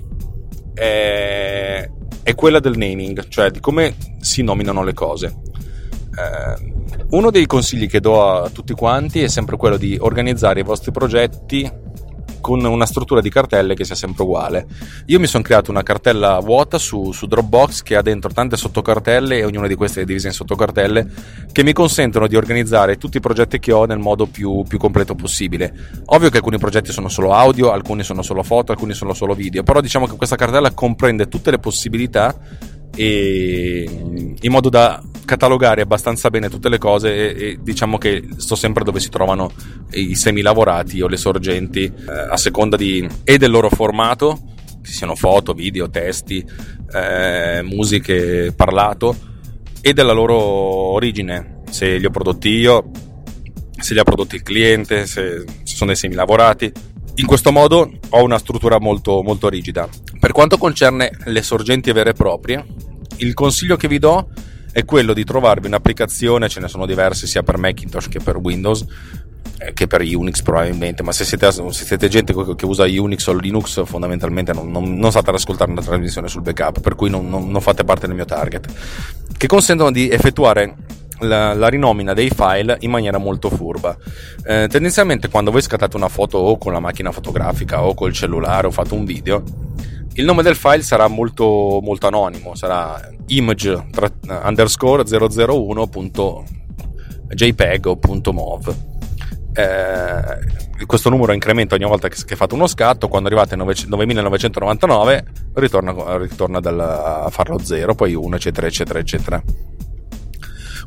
è 0.74 1.88
è 2.22 2.34
quella 2.34 2.60
del 2.60 2.76
naming, 2.76 3.28
cioè 3.28 3.50
di 3.50 3.60
come 3.60 3.94
si 4.20 4.42
nominano 4.42 4.82
le 4.82 4.94
cose. 4.94 5.34
Eh, 6.16 6.72
uno 7.10 7.30
dei 7.30 7.46
consigli 7.46 7.88
che 7.88 8.00
do 8.00 8.24
a 8.24 8.50
tutti 8.50 8.72
quanti 8.72 9.22
è 9.22 9.28
sempre 9.28 9.56
quello 9.56 9.76
di 9.76 9.96
organizzare 9.98 10.60
i 10.60 10.64
vostri 10.64 10.92
progetti 10.92 11.70
con 12.40 12.64
una 12.64 12.86
struttura 12.86 13.20
di 13.20 13.30
cartelle 13.30 13.74
che 13.74 13.84
sia 13.84 13.94
sempre 13.94 14.24
uguale. 14.24 14.66
Io 15.06 15.20
mi 15.20 15.26
sono 15.26 15.42
creato 15.42 15.70
una 15.70 15.82
cartella 15.82 16.38
vuota 16.40 16.78
su, 16.78 17.12
su, 17.12 17.26
Dropbox 17.26 17.82
che 17.82 17.96
ha 17.96 18.02
dentro 18.02 18.30
tante 18.30 18.56
sottocartelle 18.56 19.38
e 19.38 19.44
ognuna 19.44 19.66
di 19.66 19.74
queste 19.74 20.02
è 20.02 20.04
divisa 20.04 20.28
in 20.28 20.34
sottocartelle 20.34 21.06
che 21.52 21.62
mi 21.62 21.72
consentono 21.72 22.26
di 22.26 22.36
organizzare 22.36 22.96
tutti 22.96 23.18
i 23.18 23.20
progetti 23.20 23.58
che 23.58 23.72
ho 23.72 23.84
nel 23.84 23.98
modo 23.98 24.26
più, 24.26 24.62
più 24.66 24.78
completo 24.78 25.14
possibile. 25.14 25.72
Ovvio 26.06 26.30
che 26.30 26.38
alcuni 26.38 26.58
progetti 26.58 26.92
sono 26.92 27.08
solo 27.08 27.32
audio, 27.32 27.70
alcuni 27.70 28.02
sono 28.02 28.22
solo 28.22 28.42
foto, 28.42 28.72
alcuni 28.72 28.94
sono 28.94 29.14
solo 29.14 29.34
video, 29.34 29.62
però 29.62 29.80
diciamo 29.80 30.06
che 30.06 30.16
questa 30.16 30.36
cartella 30.36 30.72
comprende 30.72 31.28
tutte 31.28 31.50
le 31.50 31.58
possibilità 31.58 32.34
e 32.94 33.88
in 34.40 34.50
modo 34.50 34.68
da 34.68 35.02
catalogare 35.24 35.82
abbastanza 35.82 36.28
bene 36.28 36.48
tutte 36.48 36.68
le 36.68 36.78
cose 36.78 37.34
e, 37.34 37.44
e, 37.44 37.58
diciamo 37.60 37.98
che 37.98 38.28
sto 38.36 38.56
sempre 38.56 38.82
dove 38.82 38.98
si 38.98 39.10
trovano 39.10 39.52
i 39.92 40.16
semi 40.16 40.40
lavorati 40.40 41.00
o 41.00 41.06
le 41.06 41.16
sorgenti 41.16 41.84
eh, 41.84 42.12
a 42.12 42.36
seconda 42.36 42.76
di, 42.76 43.06
e 43.22 43.38
del 43.38 43.50
loro 43.50 43.68
formato 43.68 44.40
che 44.82 44.90
siano 44.90 45.14
foto, 45.14 45.52
video, 45.52 45.90
testi, 45.90 46.44
eh, 46.92 47.60
musiche, 47.62 48.52
parlato 48.56 49.14
e 49.80 49.92
della 49.92 50.12
loro 50.12 50.36
origine 50.36 51.62
se 51.70 51.96
li 51.96 52.06
ho 52.06 52.10
prodotti 52.10 52.48
io 52.48 52.90
se 53.78 53.94
li 53.94 54.00
ha 54.00 54.04
prodotti 54.04 54.34
il 54.34 54.42
cliente 54.42 55.06
se, 55.06 55.44
se 55.62 55.74
sono 55.76 55.90
dei 55.90 55.98
semi 55.98 56.14
lavorati 56.14 56.70
in 57.16 57.26
questo 57.26 57.52
modo 57.52 57.90
ho 58.08 58.22
una 58.22 58.38
struttura 58.38 58.78
molto, 58.78 59.22
molto 59.22 59.48
rigida. 59.48 59.88
Per 60.18 60.32
quanto 60.32 60.58
concerne 60.58 61.10
le 61.24 61.42
sorgenti 61.42 61.92
vere 61.92 62.10
e 62.10 62.14
proprie, 62.14 62.64
il 63.16 63.34
consiglio 63.34 63.76
che 63.76 63.88
vi 63.88 63.98
do 63.98 64.28
è 64.72 64.84
quello 64.84 65.12
di 65.12 65.24
trovarvi 65.24 65.66
un'applicazione, 65.66 66.48
ce 66.48 66.60
ne 66.60 66.68
sono 66.68 66.86
diverse 66.86 67.26
sia 67.26 67.42
per 67.42 67.58
Macintosh 67.58 68.08
che 68.08 68.20
per 68.20 68.36
Windows, 68.36 68.84
eh, 69.58 69.72
che 69.72 69.86
per 69.86 70.00
Unix 70.00 70.42
probabilmente, 70.42 71.02
ma 71.02 71.12
se 71.12 71.24
siete, 71.24 71.50
se 71.50 71.84
siete, 71.84 72.08
gente 72.08 72.32
che 72.56 72.64
usa 72.64 72.84
Unix 72.84 73.26
o 73.26 73.32
Linux 73.32 73.84
fondamentalmente 73.84 74.52
non, 74.52 74.70
non, 74.70 74.94
non 74.94 75.10
state 75.10 75.30
ad 75.30 75.36
ascoltare 75.36 75.70
una 75.70 75.82
trasmissione 75.82 76.28
sul 76.28 76.42
backup, 76.42 76.80
per 76.80 76.94
cui 76.94 77.10
non, 77.10 77.28
non 77.28 77.60
fate 77.60 77.84
parte 77.84 78.06
del 78.06 78.14
mio 78.14 78.24
target, 78.24 78.72
che 79.36 79.46
consentono 79.46 79.90
di 79.90 80.08
effettuare 80.08 80.76
la, 81.20 81.54
la, 81.54 81.68
rinomina 81.68 82.14
dei 82.14 82.30
file 82.30 82.76
in 82.80 82.90
maniera 82.90 83.18
molto 83.18 83.50
furba. 83.50 83.96
Eh, 84.44 84.66
tendenzialmente 84.68 85.28
quando 85.28 85.50
voi 85.50 85.62
scattate 85.62 85.96
una 85.96 86.08
foto 86.08 86.38
o 86.38 86.56
con 86.58 86.72
la 86.72 86.80
macchina 86.80 87.12
fotografica 87.12 87.84
o 87.84 87.94
col 87.94 88.12
cellulare 88.12 88.66
o 88.66 88.70
fate 88.70 88.94
un 88.94 89.04
video, 89.04 89.42
il 90.14 90.24
nome 90.24 90.42
del 90.42 90.56
file 90.56 90.82
sarà 90.82 91.06
molto, 91.08 91.80
molto 91.82 92.06
anonimo, 92.06 92.54
sarà 92.54 93.10
image 93.26 93.88
underscore 94.42 95.04
001.jpg 95.04 97.86
o 97.86 97.98
.mov. 98.32 98.74
Eh, 99.52 100.84
questo 100.86 101.10
numero 101.10 101.32
incrementa 101.32 101.74
ogni 101.74 101.84
volta 101.84 102.08
che, 102.08 102.16
che 102.24 102.36
fate 102.36 102.54
uno 102.54 102.66
scatto, 102.66 103.08
quando 103.08 103.28
arrivate 103.28 103.54
a 103.54 103.56
9999 103.56 105.24
ritorna, 105.54 106.16
ritorna 106.16 106.60
dal, 106.60 106.80
a 106.80 107.28
farlo 107.30 107.58
0, 107.58 107.94
poi 107.94 108.14
1 108.14 108.36
eccetera 108.36 108.66
eccetera 108.66 108.98
eccetera. 108.98 109.42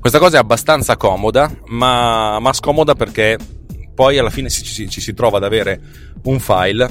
Questa 0.04 0.20
cosa 0.20 0.36
è 0.36 0.40
abbastanza 0.42 0.98
comoda, 0.98 1.50
ma, 1.68 2.38
ma 2.40 2.52
scomoda 2.52 2.94
perché 2.94 3.38
poi 3.96 4.18
alla 4.18 4.30
fine 4.30 4.50
ci, 4.50 4.62
ci, 4.62 4.90
ci 4.90 5.00
si 5.00 5.14
trova 5.14 5.38
ad 5.38 5.46
avere 5.46 5.80
un 6.24 6.42
file 6.42 6.90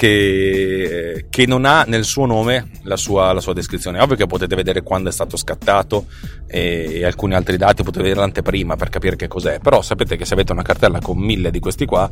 che, 0.00 1.26
che, 1.28 1.44
non 1.44 1.66
ha 1.66 1.82
nel 1.82 2.04
suo 2.04 2.24
nome 2.24 2.70
la 2.84 2.96
sua, 2.96 3.34
la 3.34 3.40
sua, 3.40 3.52
descrizione. 3.52 4.00
Ovvio 4.00 4.16
che 4.16 4.24
potete 4.24 4.56
vedere 4.56 4.82
quando 4.82 5.10
è 5.10 5.12
stato 5.12 5.36
scattato 5.36 6.06
e, 6.46 7.00
e, 7.00 7.04
alcuni 7.04 7.34
altri 7.34 7.58
dati, 7.58 7.82
potete 7.82 8.04
vedere 8.04 8.20
l'anteprima 8.20 8.76
per 8.76 8.88
capire 8.88 9.14
che 9.14 9.28
cos'è, 9.28 9.58
però 9.58 9.82
sapete 9.82 10.16
che 10.16 10.24
se 10.24 10.32
avete 10.32 10.52
una 10.52 10.62
cartella 10.62 11.00
con 11.00 11.18
mille 11.18 11.50
di 11.50 11.60
questi 11.60 11.84
qua, 11.84 12.10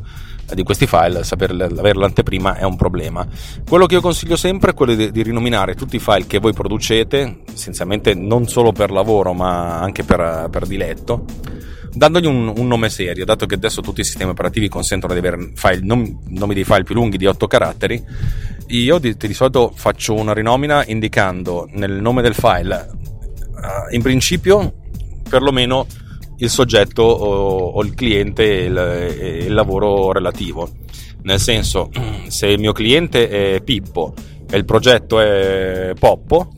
di 0.53 0.61
questi 0.61 0.85
file, 0.85 1.23
saper 1.23 1.49
avere 1.49 1.97
l'anteprima 1.97 2.57
è 2.57 2.63
un 2.63 2.75
problema. 2.75 3.25
Quello 3.67 3.87
che 3.87 3.95
io 3.95 4.01
consiglio 4.01 4.35
sempre 4.35 4.69
è 4.69 4.73
quello 4.75 4.93
di, 4.93 5.09
di 5.09 5.23
rinominare 5.23 5.73
tutti 5.73 5.95
i 5.95 5.99
file 5.99 6.27
che 6.27 6.37
voi 6.37 6.53
producete, 6.53 7.39
essenzialmente 7.51 8.13
non 8.13 8.47
solo 8.47 8.71
per 8.71 8.91
lavoro 8.91 9.33
ma 9.33 9.79
anche 9.79 10.03
per, 10.03 10.47
per 10.51 10.67
diletto 10.67 11.25
dandogli 11.93 12.25
un, 12.25 12.53
un, 12.55 12.67
nome 12.67 12.89
serio, 12.89 13.25
dato 13.25 13.45
che 13.45 13.55
adesso 13.55 13.81
tutti 13.81 14.01
i 14.01 14.03
sistemi 14.03 14.31
operativi 14.31 14.67
consentono 14.67 15.13
di 15.13 15.19
avere 15.19 15.51
file, 15.55 15.79
nom, 15.81 16.19
nomi 16.27 16.53
di 16.53 16.63
file 16.63 16.83
più 16.83 16.95
lunghi 16.95 17.17
di 17.17 17.25
8 17.25 17.47
caratteri, 17.47 18.03
io 18.67 18.97
di, 18.99 19.15
di 19.15 19.33
solito 19.33 19.71
faccio 19.75 20.13
una 20.13 20.33
rinomina 20.33 20.85
indicando 20.85 21.67
nel 21.71 21.93
nome 21.93 22.21
del 22.21 22.33
file, 22.33 22.89
uh, 22.91 23.93
in 23.93 24.01
principio, 24.01 24.73
perlomeno 25.27 25.85
il 26.37 26.49
soggetto 26.49 27.03
o, 27.03 27.69
o 27.69 27.83
il 27.83 27.93
cliente 27.93 28.43
e 28.43 28.63
il, 28.65 29.45
il 29.45 29.53
lavoro 29.53 30.11
relativo. 30.11 30.69
Nel 31.23 31.39
senso, 31.39 31.89
se 32.27 32.47
il 32.47 32.59
mio 32.59 32.71
cliente 32.71 33.29
è 33.55 33.61
Pippo 33.61 34.13
e 34.49 34.57
il 34.57 34.65
progetto 34.65 35.19
è 35.19 35.93
Poppo, 35.99 36.53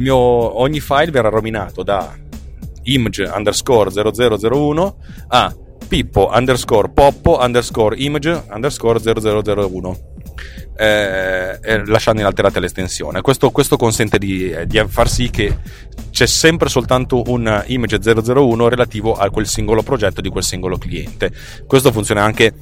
mio, 0.00 0.16
ogni 0.16 0.80
file 0.80 1.10
verrà 1.10 1.30
nominato 1.30 1.82
da 1.82 2.14
image 2.84 3.22
underscore 3.24 3.90
0001 3.90 4.96
a 5.28 5.54
pippo 5.86 6.30
underscore 6.32 6.90
poppo 6.90 7.38
underscore 7.40 7.96
image 7.96 8.44
underscore 8.50 8.98
0001 9.00 10.12
eh, 10.76 11.84
lasciando 11.86 12.20
inalterate 12.20 12.60
l'estensione. 12.60 13.20
Questo, 13.20 13.50
questo 13.50 13.76
consente 13.76 14.18
di, 14.18 14.50
eh, 14.50 14.66
di, 14.66 14.82
far 14.88 15.08
sì 15.08 15.30
che 15.30 15.56
c'è 16.10 16.26
sempre 16.26 16.68
soltanto 16.68 17.22
un 17.26 17.62
image 17.66 18.00
001 18.02 18.68
relativo 18.68 19.14
a 19.14 19.30
quel 19.30 19.46
singolo 19.46 19.82
progetto 19.82 20.20
di 20.20 20.28
quel 20.28 20.42
singolo 20.44 20.78
cliente. 20.78 21.30
Questo 21.66 21.92
funziona 21.92 22.22
anche 22.22 22.52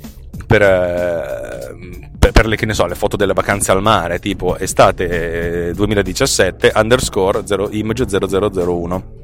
per, 0.47 0.63
eh, 0.63 2.11
per 2.19 2.47
le, 2.47 2.75
so, 2.75 2.87
le, 2.87 2.95
foto 2.95 3.17
delle 3.17 3.33
vacanze 3.33 3.73
al 3.73 3.83
mare, 3.83 4.19
tipo 4.19 4.57
estate 4.59 5.73
2017 5.75 6.73
eh, 6.73 6.79
underscore 6.79 7.47
0, 7.47 7.71
image 7.71 8.07
0001. 8.07 9.21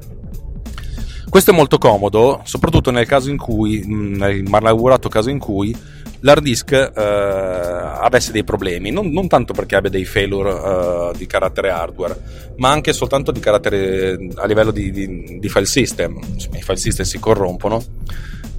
Questo 1.29 1.51
è 1.51 1.53
molto 1.53 1.77
comodo, 1.77 2.41
soprattutto 2.43 2.89
nel 2.89 3.05
caso 3.05 3.29
in 3.29 3.37
cui, 3.37 3.83
nel 3.85 4.43
malaugurato 4.47 5.09
caso 5.09 5.29
in 5.29 5.37
cui 5.37 5.75
l'hard 6.21 6.41
disk 6.41 6.71
eh, 6.71 6.91
avesse 6.95 8.31
dei 8.31 8.43
problemi, 8.43 8.89
non, 8.89 9.11
non, 9.11 9.27
tanto 9.27 9.53
perché 9.53 9.75
abbia 9.75 9.91
dei 9.91 10.05
failure 10.05 10.49
eh, 10.51 11.17
di 11.17 11.27
carattere 11.27 11.69
hardware, 11.69 12.19
ma 12.57 12.71
anche 12.71 12.93
soltanto 12.93 13.31
di 13.31 13.39
carattere 13.39 14.17
a 14.35 14.45
livello 14.47 14.71
di, 14.71 14.91
di, 14.91 15.37
di 15.39 15.49
file 15.49 15.65
system. 15.65 16.19
I 16.53 16.61
file 16.61 16.77
system 16.77 17.05
si 17.05 17.19
corrompono 17.19 17.83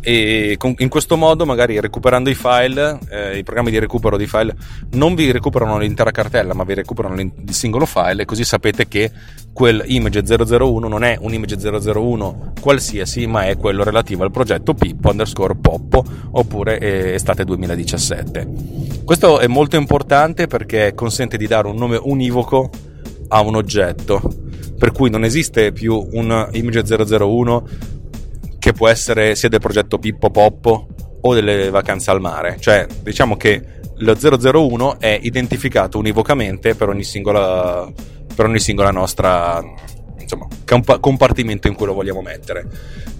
e 0.00 0.56
in 0.78 0.88
questo 0.88 1.16
modo 1.16 1.44
magari 1.44 1.78
recuperando 1.78 2.30
i 2.30 2.34
file 2.34 2.98
eh, 3.10 3.36
i 3.36 3.42
programmi 3.42 3.70
di 3.70 3.78
recupero 3.78 4.16
di 4.16 4.26
file 4.26 4.56
non 4.92 5.14
vi 5.14 5.30
recuperano 5.30 5.78
l'intera 5.78 6.10
cartella 6.10 6.54
ma 6.54 6.64
vi 6.64 6.74
recuperano 6.74 7.20
il 7.20 7.32
singolo 7.50 7.84
file 7.84 8.22
e 8.22 8.24
così 8.24 8.44
sapete 8.44 8.88
che 8.88 9.10
quel 9.52 9.82
image 9.86 10.22
001 10.24 10.88
non 10.88 11.04
è 11.04 11.18
un 11.20 11.34
image 11.34 11.56
001 11.58 12.52
qualsiasi 12.60 13.26
ma 13.26 13.44
è 13.44 13.58
quello 13.58 13.82
relativo 13.82 14.24
al 14.24 14.30
progetto 14.30 14.72
pippo 14.72 15.10
underscore 15.10 15.56
poppo 15.56 16.02
oppure 16.30 16.78
eh, 16.78 17.12
estate 17.12 17.44
2017 17.44 18.48
questo 19.04 19.38
è 19.38 19.46
molto 19.48 19.76
importante 19.76 20.46
perché 20.46 20.94
consente 20.94 21.36
di 21.36 21.46
dare 21.46 21.68
un 21.68 21.76
nome 21.76 21.98
univoco 22.00 22.70
a 23.28 23.40
un 23.42 23.56
oggetto 23.56 24.22
per 24.78 24.92
cui 24.92 25.10
non 25.10 25.24
esiste 25.24 25.72
più 25.72 26.08
un 26.12 26.48
image 26.52 26.84
001 26.84 27.98
che 28.70 28.72
può 28.72 28.88
essere 28.88 29.35
sia 29.35 29.48
del 29.48 29.61
progetto 29.61 29.98
Pippo 29.98 30.30
Poppo 30.30 30.87
o 31.20 31.35
delle 31.35 31.70
vacanze 31.70 32.11
al 32.11 32.20
mare. 32.20 32.56
Cioè, 32.59 32.87
diciamo 33.02 33.37
che 33.37 33.62
lo 33.96 34.16
001 34.16 35.00
è 35.00 35.18
identificato 35.20 35.98
univocamente 35.98 36.74
per 36.74 36.88
ogni 36.88 37.04
singola, 37.04 37.90
per 38.35 38.46
ogni 38.46 38.61
singola 38.61 38.90
nostra 38.90 39.62
insomma, 40.18 40.46
compartimento 41.00 41.66
in 41.66 41.74
cui 41.74 41.87
lo 41.87 41.94
vogliamo 41.94 42.22
mettere. 42.22 42.66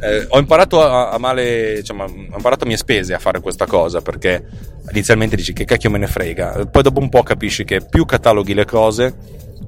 Eh, 0.01 0.27
ho 0.29 0.39
imparato 0.39 0.83
a, 0.83 1.11
a 1.11 1.19
male, 1.19 1.75
diciamo, 1.77 2.05
ho 2.05 2.37
imparato 2.37 2.65
a 2.65 2.67
mie 2.67 2.77
spese 2.77 3.13
a 3.13 3.19
fare 3.19 3.41
questa 3.41 3.67
cosa 3.67 4.01
perché 4.01 4.43
inizialmente 4.91 5.37
dici 5.37 5.53
che 5.53 5.65
cacchio 5.65 5.91
me 5.91 5.99
ne 5.99 6.07
frega, 6.07 6.67
poi 6.71 6.83
dopo 6.83 7.01
un 7.01 7.09
po' 7.09 7.23
capisci 7.23 7.65
che 7.65 7.81
più 7.81 8.07
cataloghi 8.07 8.55
le 8.55 8.65
cose 8.65 9.15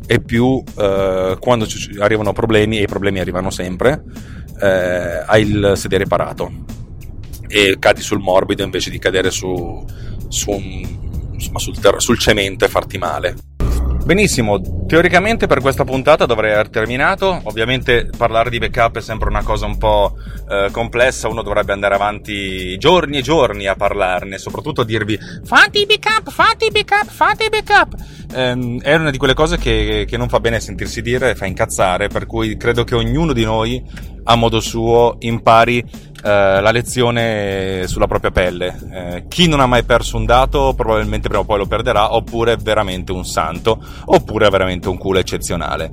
e 0.06 0.20
più 0.20 0.62
eh, 0.78 1.36
quando 1.38 1.66
arrivano 2.00 2.32
problemi, 2.32 2.78
e 2.78 2.82
i 2.82 2.86
problemi 2.86 3.20
arrivano 3.20 3.50
sempre, 3.50 4.02
eh, 4.62 5.24
hai 5.26 5.42
il 5.42 5.72
sedere 5.74 6.06
parato 6.06 6.50
e 7.48 7.76
cadi 7.78 8.00
sul 8.00 8.20
morbido 8.20 8.62
invece 8.62 8.90
di 8.90 8.98
cadere 8.98 9.30
su, 9.30 9.84
su 10.28 10.50
un, 10.50 11.30
insomma, 11.32 11.58
sul, 11.58 11.78
ter- 11.78 12.00
sul 12.00 12.18
cemento 12.18 12.64
e 12.64 12.68
farti 12.68 12.96
male. 12.96 13.34
Benissimo, 14.04 14.60
teoricamente 14.86 15.46
per 15.46 15.60
questa 15.60 15.84
puntata 15.84 16.26
dovrei 16.26 16.52
aver 16.52 16.70
terminato. 16.70 17.40
Ovviamente 17.44 18.10
parlare 18.16 18.50
di 18.50 18.58
backup 18.58 18.98
è 18.98 19.00
sempre 19.00 19.28
una 19.28 19.44
cosa 19.44 19.66
un 19.66 19.78
po' 19.78 20.14
eh, 20.48 20.70
complessa, 20.72 21.28
uno 21.28 21.42
dovrebbe 21.42 21.72
andare 21.72 21.94
avanti 21.94 22.76
giorni 22.78 23.18
e 23.18 23.22
giorni 23.22 23.66
a 23.66 23.76
parlarne, 23.76 24.38
soprattutto 24.38 24.80
a 24.80 24.84
dirvi 24.84 25.16
fate 25.44 25.78
i 25.78 25.86
backup, 25.86 26.30
fate 26.30 26.66
i 26.66 26.70
backup, 26.70 27.08
fate 27.08 27.44
i 27.44 27.48
backup. 27.48 27.94
Eh, 28.34 28.78
è 28.82 28.94
una 28.96 29.10
di 29.10 29.18
quelle 29.18 29.34
cose 29.34 29.56
che, 29.56 30.04
che 30.06 30.16
non 30.16 30.28
fa 30.28 30.40
bene 30.40 30.58
sentirsi 30.58 31.00
dire 31.00 31.36
fa 31.36 31.46
incazzare, 31.46 32.08
per 32.08 32.26
cui 32.26 32.56
credo 32.56 32.82
che 32.82 32.96
ognuno 32.96 33.32
di 33.32 33.44
noi 33.44 33.82
a 34.24 34.34
modo 34.34 34.60
suo 34.60 35.16
impari 35.20 35.84
Uh, 36.22 36.62
la 36.62 36.70
lezione 36.70 37.82
sulla 37.88 38.06
propria 38.06 38.30
pelle. 38.30 38.78
Uh, 38.80 39.26
chi 39.26 39.48
non 39.48 39.58
ha 39.58 39.66
mai 39.66 39.82
perso 39.82 40.16
un 40.16 40.24
dato 40.24 40.72
probabilmente 40.72 41.26
prima 41.26 41.42
o 41.42 41.44
poi 41.44 41.58
lo 41.58 41.66
perderà, 41.66 42.14
oppure 42.14 42.52
è 42.52 42.56
veramente 42.56 43.10
un 43.10 43.24
santo, 43.24 43.82
oppure 44.04 44.46
è 44.46 44.50
veramente 44.50 44.88
un 44.88 44.98
culo 44.98 45.18
eccezionale. 45.18 45.90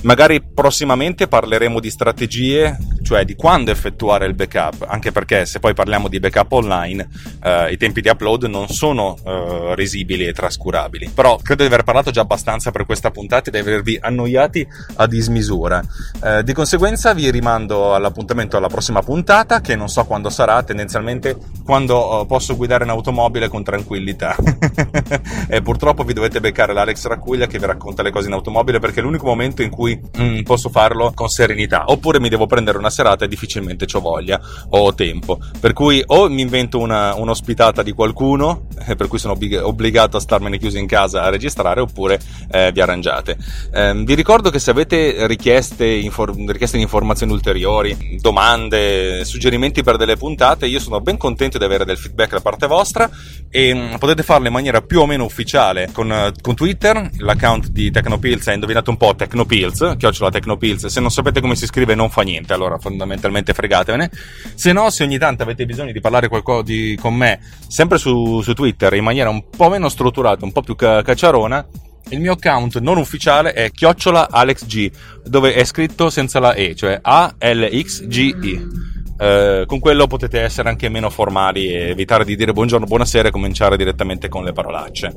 Magari 0.00 0.42
prossimamente 0.42 1.28
parleremo 1.28 1.78
di 1.78 1.90
strategie, 1.90 2.78
cioè 3.06 3.24
di 3.24 3.36
quando 3.36 3.70
effettuare 3.70 4.26
il 4.26 4.34
backup, 4.34 4.84
anche 4.88 5.12
perché 5.12 5.46
se 5.46 5.60
poi 5.60 5.74
parliamo 5.74 6.08
di 6.08 6.18
backup 6.18 6.50
online, 6.50 7.08
eh, 7.40 7.70
i 7.70 7.76
tempi 7.76 8.00
di 8.00 8.08
upload 8.08 8.46
non 8.46 8.66
sono 8.66 9.16
eh, 9.24 9.76
risibili 9.76 10.26
e 10.26 10.32
trascurabili. 10.32 11.12
Però 11.14 11.38
credo 11.40 11.62
di 11.62 11.68
aver 11.68 11.84
parlato 11.84 12.10
già 12.10 12.22
abbastanza 12.22 12.72
per 12.72 12.84
questa 12.84 13.12
puntata 13.12 13.48
e 13.48 13.52
di 13.52 13.58
avervi 13.58 13.96
annoiati 14.00 14.66
a 14.96 15.06
dismisura. 15.06 15.80
Eh, 16.20 16.42
di 16.42 16.52
conseguenza 16.52 17.14
vi 17.14 17.30
rimando 17.30 17.94
all'appuntamento 17.94 18.56
alla 18.56 18.66
prossima 18.66 19.02
puntata, 19.02 19.60
che 19.60 19.76
non 19.76 19.88
so 19.88 20.04
quando 20.04 20.28
sarà, 20.28 20.64
tendenzialmente 20.64 21.36
quando 21.64 22.22
eh, 22.22 22.26
posso 22.26 22.56
guidare 22.56 22.82
in 22.82 22.90
automobile 22.90 23.46
con 23.46 23.62
tranquillità. 23.62 24.34
e 25.48 25.62
purtroppo 25.62 26.02
vi 26.02 26.12
dovete 26.12 26.40
beccare 26.40 26.72
l'Alex 26.72 27.06
Raccuglia 27.06 27.46
che 27.46 27.60
vi 27.60 27.66
racconta 27.66 28.02
le 28.02 28.10
cose 28.10 28.26
in 28.26 28.32
automobile 28.32 28.80
perché 28.80 28.98
è 28.98 29.02
l'unico 29.04 29.26
momento 29.26 29.62
in 29.62 29.70
cui 29.70 29.96
mm, 30.18 30.40
posso 30.40 30.70
farlo 30.70 31.12
con 31.14 31.28
serenità. 31.28 31.84
Oppure 31.86 32.18
mi 32.18 32.28
devo 32.28 32.46
prendere 32.46 32.78
una 32.78 32.94
serata 32.96 33.24
e 33.26 33.28
difficilmente 33.28 33.86
ho 33.92 34.00
voglia 34.00 34.40
o 34.70 34.94
tempo. 34.94 35.38
Per 35.60 35.72
cui 35.72 36.02
o 36.06 36.28
mi 36.28 36.40
invento 36.40 36.78
una, 36.78 37.14
un'ospitata 37.14 37.82
di 37.82 37.92
qualcuno, 37.92 38.66
eh, 38.86 38.96
per 38.96 39.08
cui 39.08 39.18
sono 39.18 39.34
obblig- 39.34 39.62
obbligato 39.62 40.16
a 40.16 40.20
starmene 40.20 40.58
chiuso 40.58 40.78
in 40.78 40.86
casa 40.86 41.22
a 41.22 41.28
registrare, 41.28 41.80
oppure 41.80 42.18
eh, 42.50 42.72
vi 42.72 42.80
arrangiate. 42.80 43.36
Eh, 43.72 44.02
vi 44.04 44.14
ricordo 44.14 44.50
che 44.50 44.58
se 44.58 44.70
avete 44.70 45.26
richieste, 45.26 45.86
infor- 45.86 46.34
richieste 46.46 46.76
di 46.78 46.82
informazioni 46.82 47.32
ulteriori, 47.32 48.18
domande, 48.20 49.24
suggerimenti 49.24 49.82
per 49.82 49.96
delle 49.96 50.16
puntate, 50.16 50.66
io 50.66 50.80
sono 50.80 51.00
ben 51.00 51.18
contento 51.18 51.58
di 51.58 51.64
avere 51.64 51.84
del 51.84 51.98
feedback 51.98 52.32
da 52.32 52.40
parte 52.40 52.66
vostra 52.66 53.10
e 53.50 53.74
mm, 53.74 53.94
potete 53.96 54.22
farlo 54.22 54.46
in 54.46 54.52
maniera 54.52 54.80
più 54.80 55.00
o 55.00 55.06
meno 55.06 55.24
ufficiale 55.24 55.90
con, 55.92 56.32
con 56.40 56.54
Twitter, 56.54 57.10
l'account 57.18 57.68
di 57.68 57.90
Tecnopills 57.90 58.46
è 58.46 58.54
indovinato 58.54 58.90
un 58.90 58.96
po' 58.96 59.14
Tecnopills, 59.14 59.96
chiocciola 59.98 60.30
Tecnopills, 60.30 60.86
se 60.86 61.00
non 61.00 61.10
sapete 61.10 61.40
come 61.40 61.56
si 61.56 61.66
scrive 61.66 61.94
non 61.94 62.10
fa 62.10 62.22
niente, 62.22 62.52
allora 62.52 62.78
fondamentalmente 62.86 63.52
fregatevene. 63.52 64.10
Se 64.54 64.72
no, 64.72 64.90
se 64.90 65.02
ogni 65.02 65.18
tanto 65.18 65.42
avete 65.42 65.66
bisogno 65.66 65.90
di 65.90 66.00
parlare 66.00 66.28
qualcosa 66.28 66.62
di, 66.62 66.96
con 67.00 67.14
me, 67.14 67.40
sempre 67.66 67.98
su, 67.98 68.40
su, 68.42 68.54
Twitter, 68.54 68.94
in 68.94 69.02
maniera 69.02 69.28
un 69.28 69.48
po' 69.48 69.68
meno 69.68 69.88
strutturata, 69.88 70.44
un 70.44 70.52
po' 70.52 70.62
più 70.62 70.76
ca- 70.76 71.02
cacciarona, 71.02 71.66
il 72.10 72.20
mio 72.20 72.32
account 72.32 72.78
non 72.78 72.98
ufficiale 72.98 73.52
è 73.52 73.72
chiocciola 73.72 74.28
AlexG, 74.30 74.92
dove 75.24 75.54
è 75.54 75.64
scritto 75.64 76.08
senza 76.08 76.38
la 76.38 76.54
E, 76.54 76.76
cioè 76.76 77.00
A-L-X-G-I. 77.02 78.94
Eh, 79.18 79.64
con 79.66 79.78
quello 79.78 80.06
potete 80.06 80.40
essere 80.40 80.68
anche 80.68 80.88
meno 80.88 81.08
formali 81.08 81.68
e 81.68 81.88
evitare 81.88 82.24
di 82.24 82.36
dire 82.36 82.52
buongiorno, 82.52 82.86
buonasera 82.86 83.28
e 83.28 83.30
cominciare 83.30 83.76
direttamente 83.76 84.28
con 84.28 84.44
le 84.44 84.52
parolacce. 84.52 85.14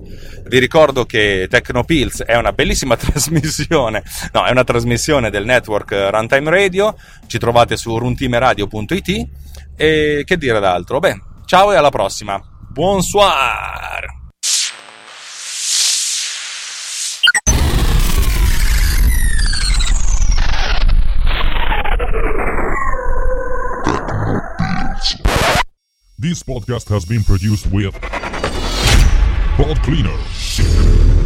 Vi 0.48 0.60
ricordo 0.60 1.06
che 1.06 1.48
Tecnopills 1.50 2.24
è 2.24 2.36
una 2.36 2.54
bellissima 2.54 2.96
trasmissione, 2.98 4.04
no, 4.32 4.46
è 4.46 4.52
una 4.52 4.64
trasmissione 4.64 5.30
del 5.30 5.46
network 5.46 5.92
Runtime 6.10 6.50
Radio, 6.50 6.96
ci 7.28 7.38
trovate 7.38 7.76
su 7.76 7.98
runtimeradio.it 7.98 9.28
e 9.76 10.24
che 10.26 10.38
dire 10.38 10.60
d'altro? 10.60 11.00
Beh, 11.00 11.22
ciao 11.46 11.72
e 11.74 11.76
alla 11.76 11.90
prossima. 11.90 12.42
Bonsoir! 12.72 14.19
This 26.22 26.44
podcast 26.44 26.90
has 26.90 27.06
been 27.06 27.24
produced 27.24 27.68
with 27.68 27.94
Pod 29.56 29.82
Cleaner. 29.84 31.19